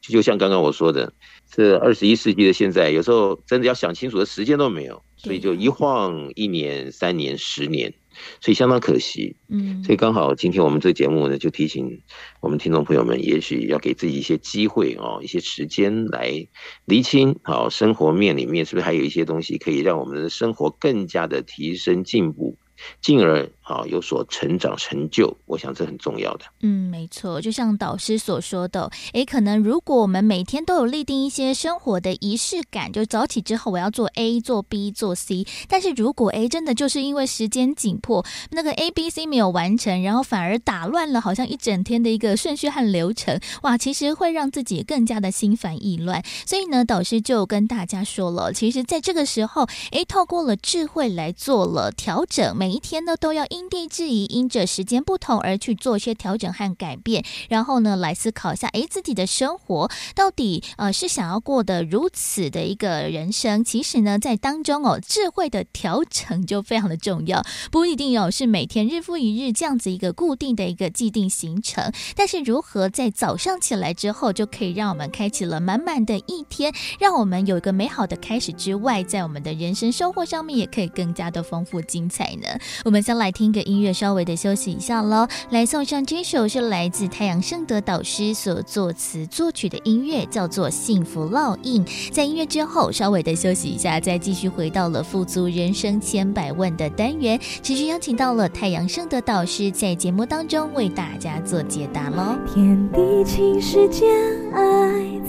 [0.00, 1.12] 就像刚刚我说的。
[1.56, 7.94] 这二十一世纪的现在，有时候真的要想清楚的时间都没有，所以就一晃一年、三年、十年，
[8.40, 9.36] 所以相当可惜。
[9.48, 12.00] 嗯，所以刚好今天我们这个节目呢，就提醒
[12.40, 16.48] 我们听众朋友们，也许要给自己一些机会哦，一些时间来
[16.86, 22.56] 厘清好生活面里面是不是还有一些东西可以让我们的生活更加的提升进步。
[23.00, 26.44] 进而啊有所成长成就，我想这很重要的。
[26.60, 46.22] 嗯，没错，就像导师所说的，诶，可能如果我们每天都有立定一些生活的仪式感，就早起之后我要做 A、做 B、做 C，但是如果诶真的就是因为时间紧迫，那个 A、B、C 没有完成，然后反而打乱了好像一整天的一个顺序和流程，哇，其实会让自己更加的心烦意乱。
[46.46, 52.63] 所以呢，导师就跟大家说了，其实在这个时候，诶，透过了智慧来做了调整。
[52.64, 63.62] 每一天呢，都要因地制宜，因着时间不同而去做一些调整和改变，然后呢，来思考一下，诶，自己的生活到底呃是想要过得如此的一个人生？
[63.62, 82.48] 其实呢，在当中哦，智慧的调整就非常的重要，不一定有是每天日复一日这样子一个固定的一个既定行程，但是如何在早上起来之后，就可以让我们开启了满满的一天，让我们有一个美好的开始之外，在我们的人生收获上面也可以更加的丰富精彩呢。
[82.84, 85.26] 我们先来听个音乐，稍微的休息一下喽。
[85.50, 91.84] 来送上这首是来自太阳盛德导师所作词作曲的音乐，叫做《幸福烙印》。
[92.12, 102.36] 在音乐之后，稍微的休息一下，再继续回到了富足人生千百万的单元，持续邀请到了太阳盛德导师在节目当中为大家做解答喽。
[102.52, 104.08] 天地情世间，
[104.52, 104.60] 爱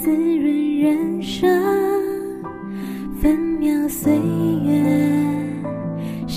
[0.01, 1.49] 滋润人生，
[3.21, 5.44] 分秒岁月。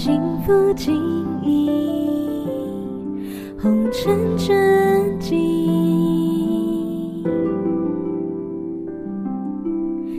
[0.00, 0.14] 幸
[0.46, 0.92] 福记
[1.42, 1.68] 忆，
[3.60, 5.34] 红尘真迹，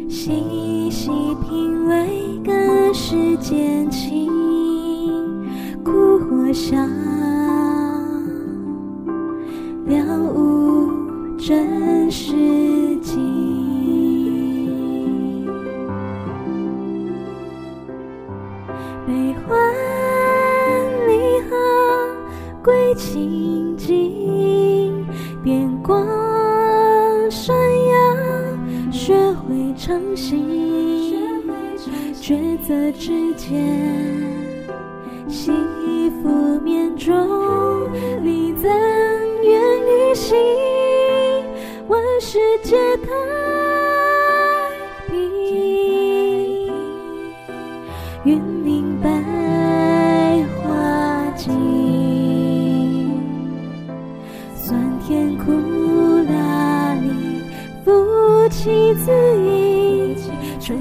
[0.10, 1.10] 细细
[1.48, 4.30] 品味个世间情，
[5.82, 6.76] 苦或笑，
[9.86, 10.92] 了悟
[11.38, 12.36] 真实
[12.98, 13.59] 境。
[22.64, 25.06] 归清净，
[25.44, 25.98] 变光
[27.30, 30.46] 闪耀，学会诚信，
[32.14, 33.58] 抉择之间，
[35.28, 35.54] 幸
[36.22, 37.16] 福面中，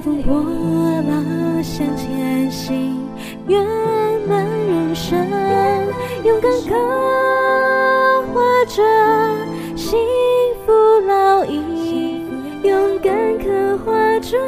[0.08, 0.32] 乘风破
[1.02, 3.06] 浪向前行，
[3.46, 3.62] 圆
[4.26, 5.18] 满人生，
[6.24, 6.74] 勇敢刻
[8.32, 8.82] 画着
[9.76, 9.98] 幸
[10.64, 10.72] 福
[11.06, 12.26] 烙印，
[12.62, 14.38] 勇敢刻画着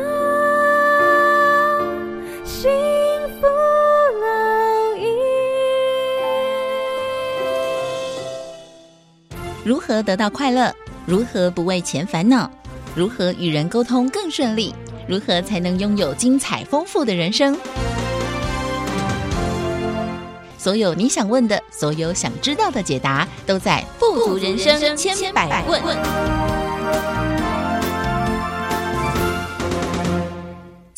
[2.42, 2.70] 幸
[3.38, 3.46] 福
[4.16, 5.06] 烙印。
[9.62, 10.74] 如何得到快乐？
[11.04, 12.50] 如何不为钱烦恼？
[12.94, 14.74] 如何与人沟通更顺利？
[15.10, 17.56] 如何才能拥有精彩丰富的人生？
[20.56, 25.82] 所有你想问的，所有想知道的解答，都在《富足人生千百问》。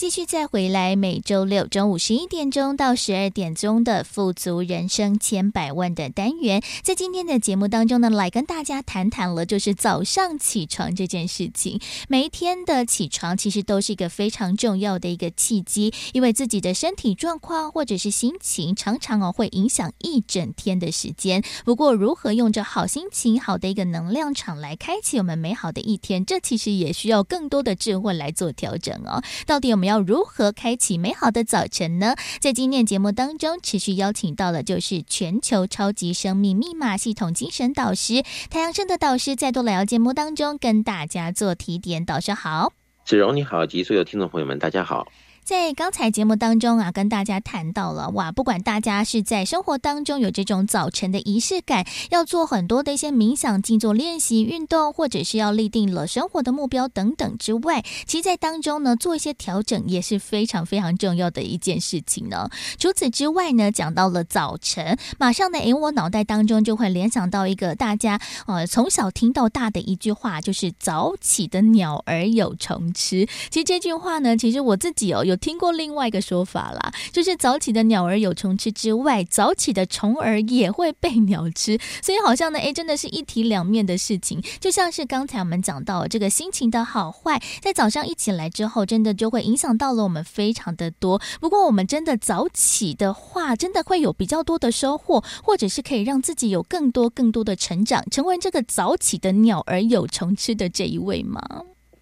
[0.03, 11.81] 继续再回来，每周六中午十一点钟到十二点钟的富足人生千百万的单元，在今天的节目当中呢，来跟大家谈谈了，就是早上起床这件事情。
[12.09, 21.45] 每一天的起床其实都是一个非常重要的一个契机，因为自己的身体状况或者是心情，常常哦会影响一整天的时间。
[21.65, 29.23] 不过，如何用着好心情、好的一个能量场来开启我们美好的一天，这其实也需要更多的智慧来做调整哦。
[29.47, 29.92] 到底我们要？
[29.93, 32.15] 要如何开启美好的早晨呢？
[32.41, 42.07] 在今天节目当中，持续邀请到了就是全球超级生命密码系统精神导师太阳升的导师，再度来到节目当中跟大家做提点。
[42.07, 42.73] 导师好，
[43.05, 45.07] 子荣你好，及所有听众朋友们，大家好。
[45.45, 62.49] 在刚才节目当中啊，跟大家谈到了哇，不管大家是在生活当中有这种早晨的仪式感，要做很多的一些冥想、静坐练习、运动，或者是要立定了生活的目标等等之外，其实在当中呢，做一些调整也是非常非常重要的一件事情呢。
[62.79, 73.27] 除此之外呢，讲到了早晨，马上呢，诶，我脑袋当中就会联想到一个大家呃从小听到大的一句话，就是“早起的鸟儿有虫吃”。
[73.51, 84.43] 其实这句话呢，其实我自己哦有有听过另外一个说法啦，就是早起的鸟儿有虫吃之外，早起的虫儿也会被鸟吃，所以好像呢，哎，真的是一体两面的事情。
[84.61, 91.21] 就像是刚才我们讲到这个心情的好坏，在早上一起来之后，真的就会影响到了我们非常的多。
[91.41, 101.41] 不过我们真的早起的话，真的会有比较多的收获，或者是可以让自己有更多更多的成长，成为这个早起的鸟儿有虫吃的这一位吗？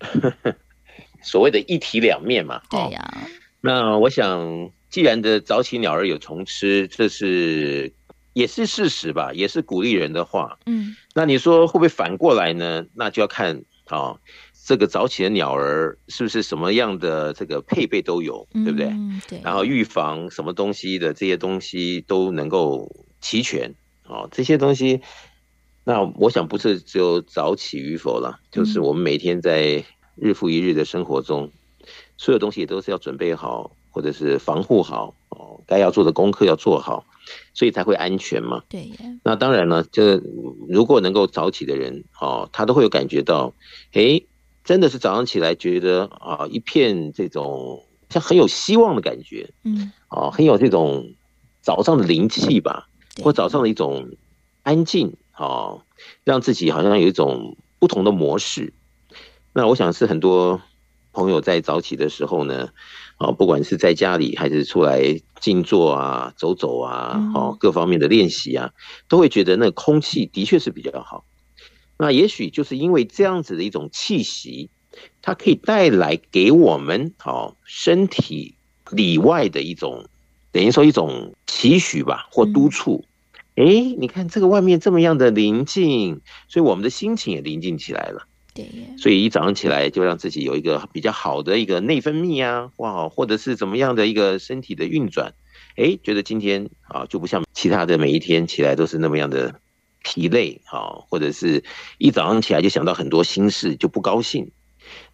[1.22, 3.26] 所谓的一体两面嘛，对呀、啊。
[3.60, 7.92] 那我想，既然的早起鸟儿有虫吃，这是
[8.32, 10.58] 也是事实吧，也是鼓励人的话。
[10.66, 10.96] 嗯。
[11.14, 12.86] 那你说会不会反过来呢？
[12.94, 14.20] 那就要看啊、哦，
[14.64, 18.86] 这个早起的鸟儿是不是什么样的这个配备都有，对不对？
[18.86, 19.40] 嗯，对。
[19.42, 22.90] 然后预防什么东西的这些东西都能够
[23.20, 25.00] 齐全啊、哦，这些东西。
[25.84, 29.84] 那我想不是只有早起与否了，就是我们每天在
[30.20, 31.50] 日复一日的生活中，
[32.16, 37.04] 所有东西也都是要准备好，或者是防护好哦，该要做的功课要做好，
[37.54, 38.62] 所以才会安全嘛。
[38.68, 38.90] 对。
[39.22, 40.20] 那当然了，就
[40.68, 43.54] 如果能够早起的人哦，他都会有感觉到，
[43.92, 44.26] 诶，
[44.64, 51.14] 真的是早上起来觉得啊，一片这种像很有希望的感觉，嗯，哦，很有这种
[51.62, 52.88] 早上的灵气吧，
[53.22, 54.10] 或早上的一种
[54.62, 55.14] 安静。
[55.36, 55.80] 哦，
[56.22, 58.74] 让自己好像有一种不同的模式。
[59.53, 60.61] 那我想是很多
[61.12, 62.68] 朋友在早起的时候呢，
[63.16, 68.70] 啊，不管是在家里还是出来静坐啊、走走啊，哦，各方面的练习啊，
[69.09, 71.24] 都会觉得那空气的确是比较好。
[71.98, 74.70] 那也许就是因为这样子的一种气息，
[75.20, 78.55] 它可以带来给我们哦身体
[78.90, 80.07] 里外的一种，
[80.53, 83.05] 等于说一种期许吧，或督促。
[83.57, 83.64] 哎，
[83.98, 88.28] 你看这个外面这么样的宁静，所以我们的心情也宁静起来了。
[88.68, 95.34] 对，所以一早上起来就让自己有一个比较好的一个内分泌啊，哇，或者是怎么样的一个身体的运转，
[95.76, 99.61] 哎，觉得今天啊就不像其他的每一天起来都是那么样的
[100.02, 101.64] 疲累啊，或者是
[101.98, 104.50] 一早上起来就想到很多心事就不高兴。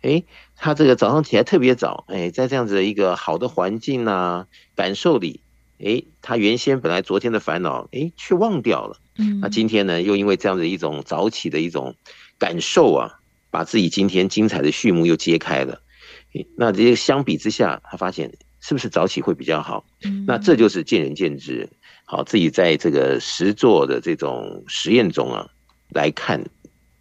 [0.01, 0.23] 哎，
[0.57, 5.41] 他这个早上起来特别早，哎，在这样子的一个好的环境啊，感受里。
[5.79, 8.97] 哎，他原先本来昨天的烦恼，哎，却忘掉了。
[9.19, 11.95] 嗯，那今天呢，又因为这样的一种早起的一种
[12.39, 13.21] 感受啊，
[13.57, 15.81] 把自己今天精彩的序幕又揭开了。
[16.59, 18.31] 那这些相比之下，他发现
[18.61, 19.87] 是不是早起会比较好？
[20.05, 21.67] 嗯，那这就是见仁见智。
[22.05, 25.49] 好，自己在这个实做的这种实验中啊，
[25.89, 26.45] 来看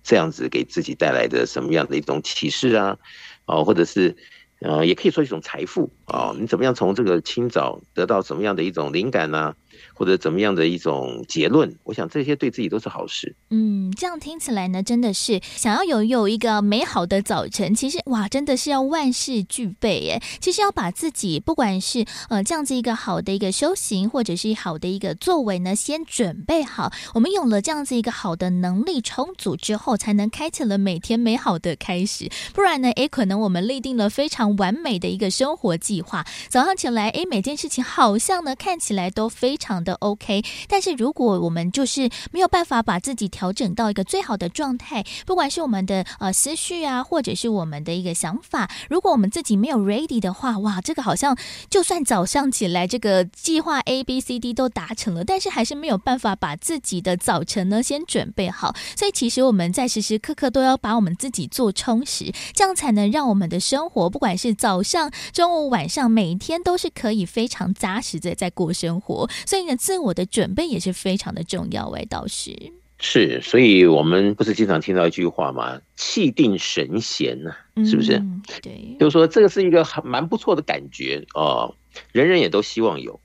[0.02, 2.98] 这样子给自己带来的什么样的一种启示啊，
[3.44, 4.16] 啊，或者是。
[4.62, 6.36] 呃，也可以说一种财富啊、哦！
[6.40, 9.56] 你怎么样从这个清早得到什么样的一种灵感呢、啊？
[9.94, 11.76] 或者怎么样的一种结论？
[11.84, 13.36] 我想这些对自己都是好事。
[13.50, 20.22] 嗯，这样听起来呢，真的是想要有有一个美好的早晨，其实哇，真的是要万事俱备耶。
[20.40, 26.92] 其实要把自己不管是呃这样子一个好的一个修行，或者是好的一个作为呢，先准备好。
[27.14, 32.30] 我们有了这样子一个好的能力充足之后，才能开启了每天美好的开始。
[32.54, 51.36] 不然呢，诶，可能我们立定了非常完美的一个生活计划，早上起来，诶，每件事情好像呢看起来都非常常的 OK，但是如果我们就是没有办法把自己调整到一个最好的状态，不管是我们的呃思绪啊，或者是我们的一个想法，如果我们自己没有 ready 的话，哇，这个好像
[51.68, 58.76] 就算早上起来这个计划 A B C D 都达成了，但是还是没有办法把自己的早晨呢先准备好。
[58.96, 69.28] 所以其实我们在时时刻刻都要把我们自己做充实，这样才能让我们的生活，不管是早上、中午、晚上，每一天都是可以非常扎实的在过生活。
[69.64, 69.76] 呢。
[69.76, 72.56] 自我的准备也是非常的重要，哎，导师
[72.98, 75.82] 是，所以我们不是经常听到一句话吗？
[75.96, 78.14] 气定神闲呢、啊，是不是？
[78.14, 81.76] 嗯、对，就是说这个是一个很蛮不错的感觉哦，
[82.14, 83.20] 人人也都希望有，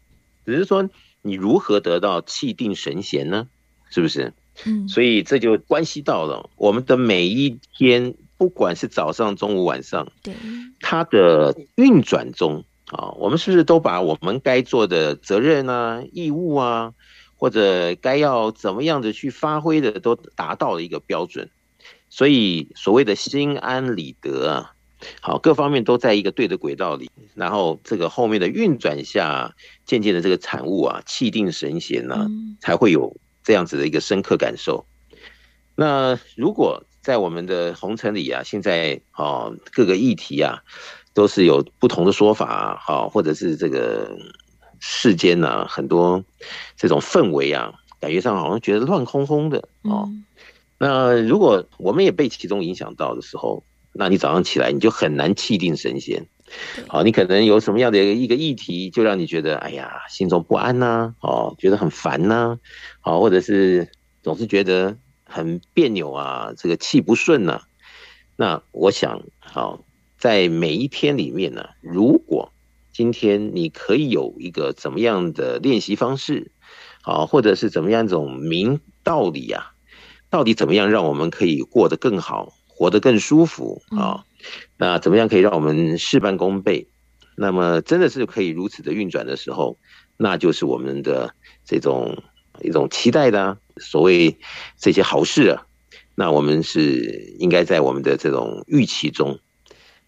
[0.44, 0.88] 只是说
[1.22, 3.48] 你如何得到气定神闲呢？
[3.88, 4.32] 是不是？
[4.66, 10.34] 嗯，所以这就关系到了我们的每一天，不管是早上、中午、晚上，对，
[10.80, 12.64] 它的运转中。
[12.90, 16.92] 啊，我们是不是都把我们该做的责任啊、义务啊，
[17.36, 21.48] 或者该要怎么样的去发挥的，都达到了一个标准？
[22.08, 24.72] 所以所谓的心安理得啊，
[25.20, 29.54] 好，各方面都在一个对的轨道里，然后这个后面的运转下，
[29.86, 32.26] 渐渐的这个产物啊，气定神闲呢、啊，
[32.60, 34.84] 才会有这样子的一个深刻感受。
[35.76, 40.64] 那如果在我们的红尘里啊，现在啊各个议题啊。
[41.20, 44.10] 都是有不同的说法，好，或者是这个
[44.78, 46.24] 世间呢，很多
[46.78, 50.08] 这种氛围啊，感觉上好像觉得乱哄哄的哦。
[50.78, 53.62] 那如果我们也被其中影响到的时候，
[53.92, 56.26] 那你早上起来你就很难气定神闲。
[56.88, 62.58] 好，你可能有什么样的一个议题，就让你觉得哎呀，心中不安呐、啊，哦，觉得很烦呐、啊，
[63.02, 63.86] 好，或者是
[64.22, 64.96] 总是觉得
[65.26, 67.62] 很别扭啊，这个气不顺呐、啊。
[68.36, 69.84] 那我想，好，
[70.20, 72.52] 在每一天里面呢，如果
[72.92, 76.52] 今天你可以有一个怎么样的练习方式，
[77.00, 79.72] 啊，或者是怎么样一种明道理啊，
[80.28, 84.26] 到底怎么样让我们可以过得更好，活得更舒服啊？
[84.76, 86.86] 那怎么样可以让我们事半功倍？
[87.34, 89.78] 那么真的是可以如此的运转的时候，
[90.18, 92.22] 那就是我们的这种
[92.60, 94.36] 一种期待的、啊、所谓
[94.76, 95.66] 这些好事啊。
[96.14, 99.40] 那我们是应该在我们的这种预期中。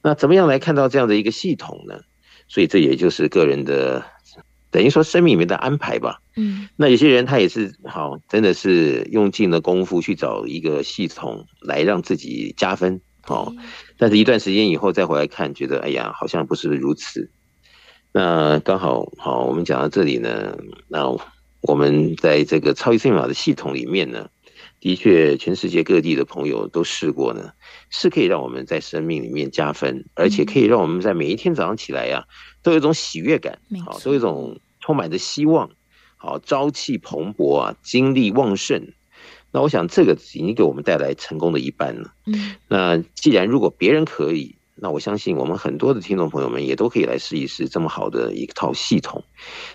[0.02, 2.00] 那怎么样来看到这样的一个系统呢？
[2.48, 4.04] 所以这也就是个人的
[4.70, 6.20] 等于说生命里面的安排吧。
[6.36, 6.68] 嗯。
[6.76, 13.00] 那有些人他也是好，真的是用尽了功夫去找一个系统来让自己加分。
[13.28, 13.54] 哦，
[13.98, 17.30] 但是一段时间以后再回来看，觉得哎呀，好像不是如此。
[18.10, 21.08] 那刚好好，我们讲到这里呢，那
[21.60, 24.28] 我们在这个超级生命密码的系统里面呢，
[24.82, 27.52] 的确，全世界各地的朋友都试过呢，
[27.88, 32.26] 是可以让我们在生命里面加分，而且可以让我们在每一天早上起来呀，
[32.64, 35.70] 都有一种喜悦感，好，都有一种充满着希望，
[36.16, 38.92] 好，朝气蓬勃啊，精力旺盛。
[39.52, 42.12] 那我想，这个已经给我们带来成功的一半了。
[42.26, 49.22] 嗯，那既然如果别人可以，那我相信我们很多的听众朋友们也都可以来试一试这么好的一套系统。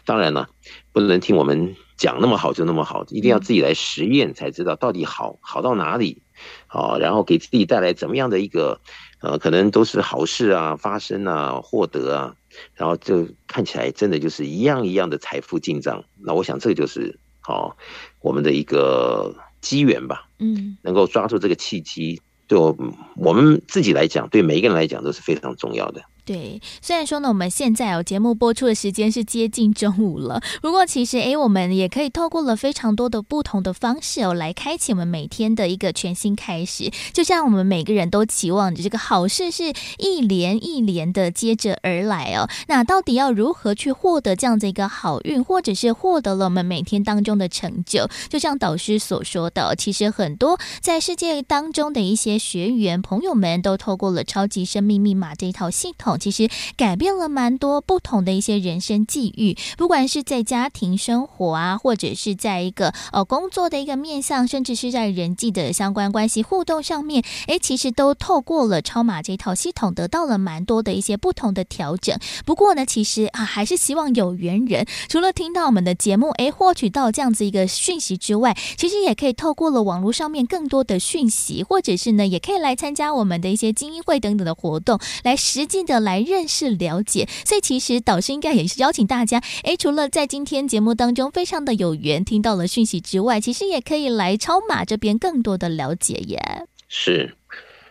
[0.03, 0.49] 当然了，
[0.91, 6.21] 不能听我们讲那么好就那么好，一定要自己来实验才知道到底好好到哪里。
[6.67, 8.79] 好，然后给自己带来怎么样的一个
[9.21, 12.35] 呃，可能都是好事啊，发生啊，获得啊，
[12.75, 16.03] 然后就看起来真的就是一样一样的财富进账。
[16.23, 17.75] 那我想这个就是好
[18.21, 19.35] 我们的一个。
[19.59, 22.77] 机缘吧，嗯，能够抓住这个契机，对我
[23.15, 26.03] 我们自己来讲，对每一个人来讲都是非常重要的。
[26.27, 30.41] 对，虽然说呢，我们现在哦，节目播出的时间是接近中午了。
[30.61, 36.91] 不过其实，哎，我们也可以透过了非常多的不同的方式哦，来开启我们每天的一个全新开始。
[37.13, 42.49] 就像我们每个人都期望着这个好事是一连一连的接着而来哦。
[42.67, 48.05] 那到底要如何去获得这样的一个好运，或者是获得了我们每天当中的成就？
[48.27, 56.16] 就像导师所说的，其实很多在世界当中的一些学员朋友们都透过了超级生命密码这一套系统。
[56.17, 72.17] 其实改变了蛮多不同的一些人生际遇，不管是在家庭生活啊，或者是在一个呃工作的一个面向，甚至是在人际的相关关系互动上面，哎，其实都透过了超码这套系统，得到了蛮多的一些不同的调整。
[72.45, 85.97] 不过呢，其实啊，还是希望有缘人，除了听到我们的节目，哎，获取到这样子一个讯息之外，其实也可以透过了网络上面更多的讯息，或者是呢，也可以来参加我们的一些精英会等等的活动，来实际的。
[86.07, 96.39] 来认识了解，所以其实导师应该也是邀请大家，哎，除了在今天节目当中非常的有缘听到了讯息之外，其实也可以来超马这边更多的了解耶。
[96.87, 97.35] 是，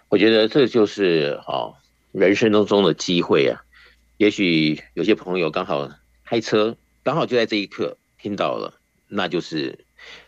[0.09, 1.75] 我觉得这就是哦，
[2.13, 3.61] 人生当中的机会啊。
[4.17, 5.91] 也许有些朋友刚好
[6.25, 8.73] 开车，刚好就在这一刻听到了，
[9.09, 9.85] 那就是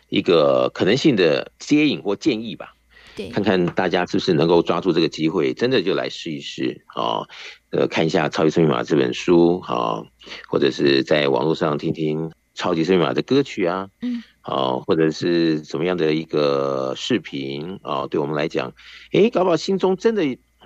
[0.09, 2.75] 一个可能性的接引或建议吧。
[3.15, 7.25] 对，看看大家是不是能够抓住这个机会，真的就来试一试啊。
[7.71, 10.07] 呃，看一下《超级生命密码》这本书，好，
[10.47, 18.73] 或者是在网络上听听《超级生命密码》的歌曲啊，嗯，好，或者是怎么样的一个视频啊，对我们来讲，
[19.11, 20.23] 诶，搞不好心中真的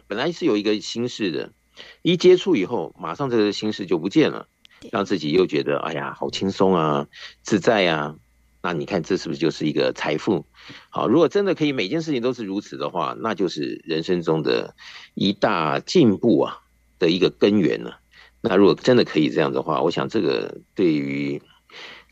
[0.07, 1.51] 本来是有一个心事的，
[2.03, 4.47] 一接触以后，马上这个心事就不见了，
[4.89, 7.07] 让自己又觉得哎呀，好轻松啊，
[7.41, 8.15] 自在啊，
[8.61, 10.45] 那你看这是不是就是一个财富？
[10.89, 14.73] 好，如果真的可以每件事情都是如此的话，那就是人生中的
[15.15, 16.59] 一大进步啊。
[16.99, 17.91] 的一个根源呢？
[18.41, 21.41] 那如果真的可以这样的话，我想这个对于，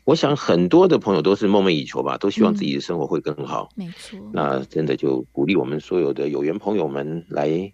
[0.04, 3.68] 我想很多的朋友都是梦寐以求吧，都希望自己的生活会更好。
[3.76, 4.18] 没错。
[4.32, 7.72] 那真的就鼓励我们所有的有缘朋友们来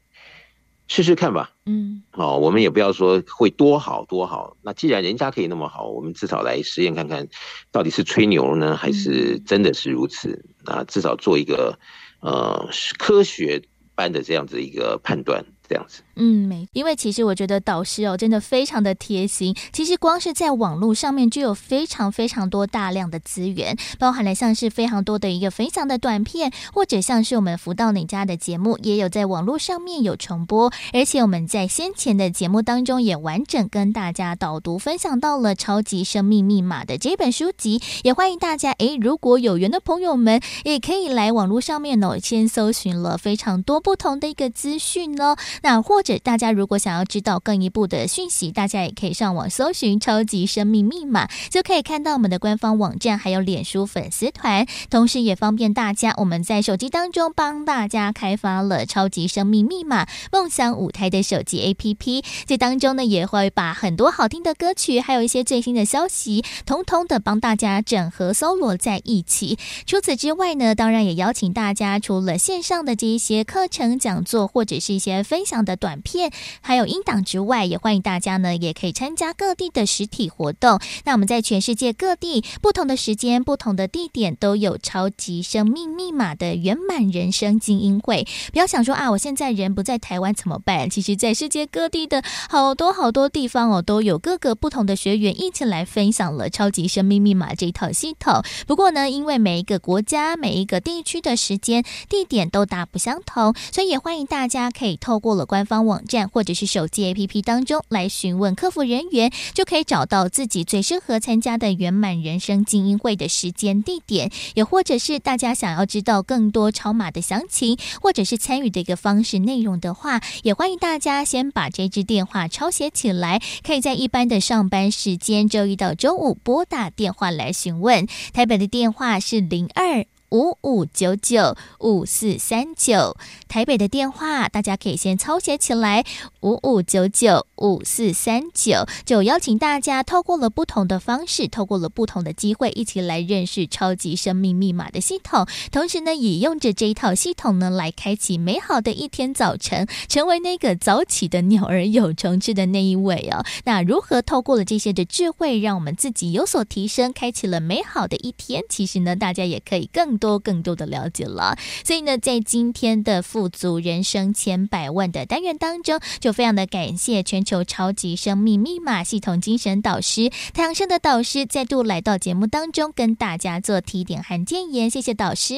[0.89, 1.53] 试试看吧。
[1.67, 2.03] 嗯。
[2.11, 4.57] 好，我们也不要说会多好多好。
[4.63, 7.29] 那既然人家可以那么好，我们至少来实验看看，
[7.71, 10.45] 到底是吹牛呢，还是真的是如此？
[10.65, 11.79] 那至少做一个
[12.21, 13.63] 呃科学
[13.95, 15.45] 般的这样子一个判断。
[15.69, 19.55] 这样子，嗯，没，因为其实我觉得导师哦，真的非常的贴心。
[19.73, 30.73] 其实光是在网络上面就有非常非常多大量的资源，包含了像是非常多的一个分享的短片，或者像是我们福到你家的节目，也有在网络上面有重播。
[30.93, 45.37] 而且我们在先前的节目当中也完整跟大家导读分享到了《超级生命密码》的这本书籍，也欢迎大家，诶，如果有缘的朋友们，也可以来网络上面哦，先搜寻了非常多不同的一个资讯呢。
[45.63, 54.67] 那或者大家如果想要知道更一步的讯息，大家也可以上网搜寻“超级生命密码”，就可以看到我们的官方网站，还有脸书粉丝团。
[54.91, 69.59] 同时也方便大家，我们在手机当中帮大家开发了“超级生命密码”梦想舞台的手机 APP，这当中呢也会把很多好听的歌曲，还有一些最新的消息，统统的帮大家整合搜罗在一起。
[69.87, 76.31] 除此之外呢，当然也邀请大家，除了线上的这一些课程讲座，或者是一些分享的短片，
[76.61, 80.79] 还有音档之外，也欢迎大家呢，也可以参加各地的实体活动。
[81.05, 88.27] 那我们在全世界各地不同的时间、不同的地点，都有超级生命密码的圆满人生精英会。
[88.53, 90.91] 不要想说啊，我现在人不在台湾怎么办？
[90.91, 98.43] 其实，在世界各地的好多好多地方哦，都有各个不同的学员一起来分享了超级生命密码这一套系统。
[98.67, 128.07] 不过呢，因为每一个国家、每一个地区的时间、地点都大不相同，所以也欢迎大家可以透过了官方网站或者是手机 APP 当中来询问客服人员，就可以找到自己最适合参加的圆满人生精英会的时间、地点，也或者是大家想要知道更多超码的详情，或者是参与的一个方式内容的话，也欢迎大家先把这支电话抄写起来，可以在一般的上班时间，周一到周五拨打电话来询问。
[128.33, 130.05] 台北的电话是零二。
[130.31, 133.17] 五五九九五四三九，
[133.49, 136.05] 台北的电话大家可以先抄写起来，
[136.43, 145.47] 五五九九五四三九，就邀请大家透过了不同的方式，透过了不同的机会，一起来认识超级生命密码的系统。
[145.73, 153.43] 同时呢，也用着这一套系统呢，来开启美好的一天早晨，成为那个早起的鸟儿有虫吃的那一位哦。
[153.65, 158.63] 那如何透过了这些的智慧，让我们自己有所提升，开启了美好的一天？
[158.69, 160.18] 其实呢，大家也可以更。
[160.19, 174.91] 多更多的了解了，所以呢，在今天的富足人生千百万的单元当中，就非常的感谢全球超级生命密码系统精神导师太阳升的导师再度来到节目当中，跟大家做提点和建言。
[174.91, 175.55] 谢谢导师，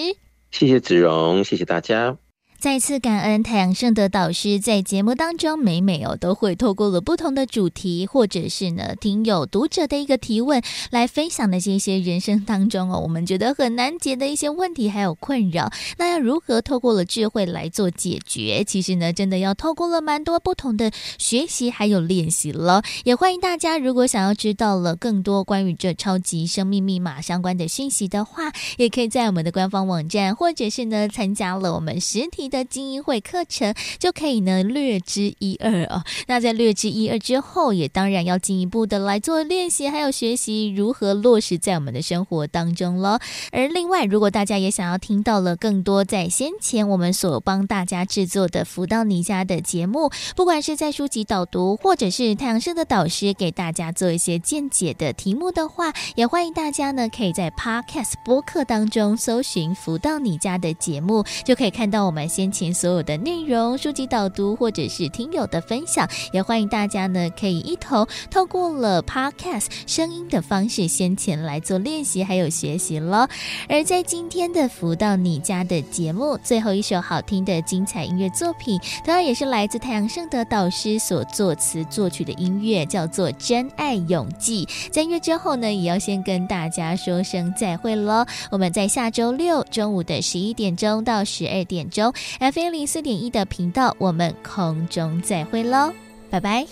[0.50, 2.29] 谢谢子荣，谢谢大家。
[2.60, 18.62] 再次感恩太阳盛德导师在节目当中每每哦都会透过了不同的主题，或者是呢听友读者的一个提问来分享的这些人生当中哦我们觉得很难解的一些问题还有困扰，那要如何透过了智慧来做解决？
[18.66, 22.82] 其实呢真的要透过了蛮多不同的学习还有练习了。
[23.04, 32.49] 也欢迎大家如果想要知道了更多关于这超级生命密码相关的讯息的话，也可以在我们的官方网站，或者是呢参加了我们实体。
[32.50, 36.02] 的精英会课程就可以呢略知一二哦。
[36.26, 43.20] 那在略知一二之后，也当然要进一步的来做练习，还有学习如何落实在我们的生活当中了。
[43.52, 62.28] 而另外，如果大家也想要听到了更多在先前我们所帮大家制作的福到你家的节目，不管是在书籍导读，或者是太阳社的导师给大家做一些见解的题目的话，也欢迎大家呢可以在 Podcast 播客当中搜寻福到你家的节目，就可以看到我们。
[62.40, 73.28] 先前所有的内容、书籍导读或者是听友的分享，也欢迎大家呢可以一同透过了 Podcast 声音的方式先前来做练习还有学习喽。
[73.68, 84.64] 而在今天的福到你家的节目最后一首好听的精彩音乐作品，同样也是来自太阳盛德导师所作词作曲的音乐，叫做《真爱永记》。
[84.90, 88.24] 在音乐之后呢，也要先跟大家说声再会喽。
[88.50, 92.10] 我们在下周六中午的十一点钟到十二点钟。
[92.38, 95.92] F 一零四点一的频道，我们空中再会喽，
[96.30, 96.66] 拜拜。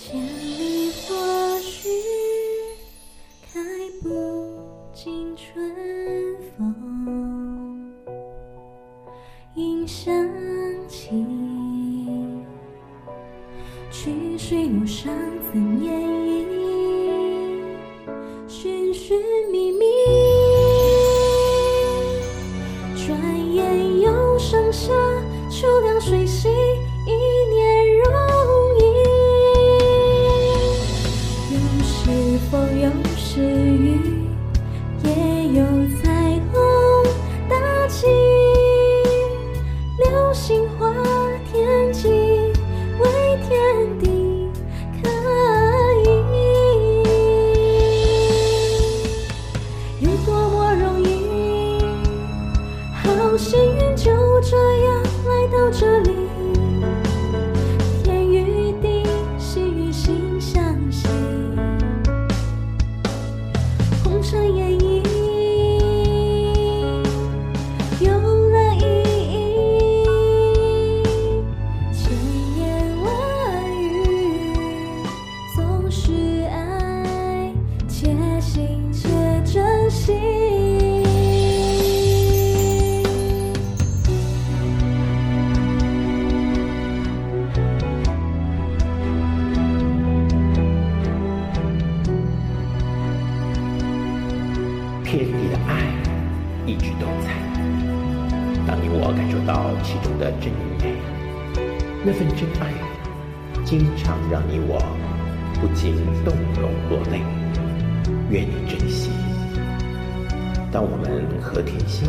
[110.70, 112.08] 当我们和天心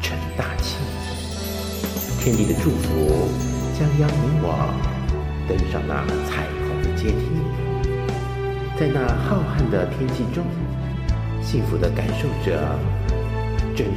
[0.00, 0.76] 成大器。
[2.22, 3.28] 天地的祝福
[3.74, 4.72] 将邀你我
[5.48, 7.26] 登上那彩虹的阶梯
[8.78, 10.44] 在那浩瀚的天际中
[11.42, 12.78] 幸福的感受着
[13.74, 13.88] 真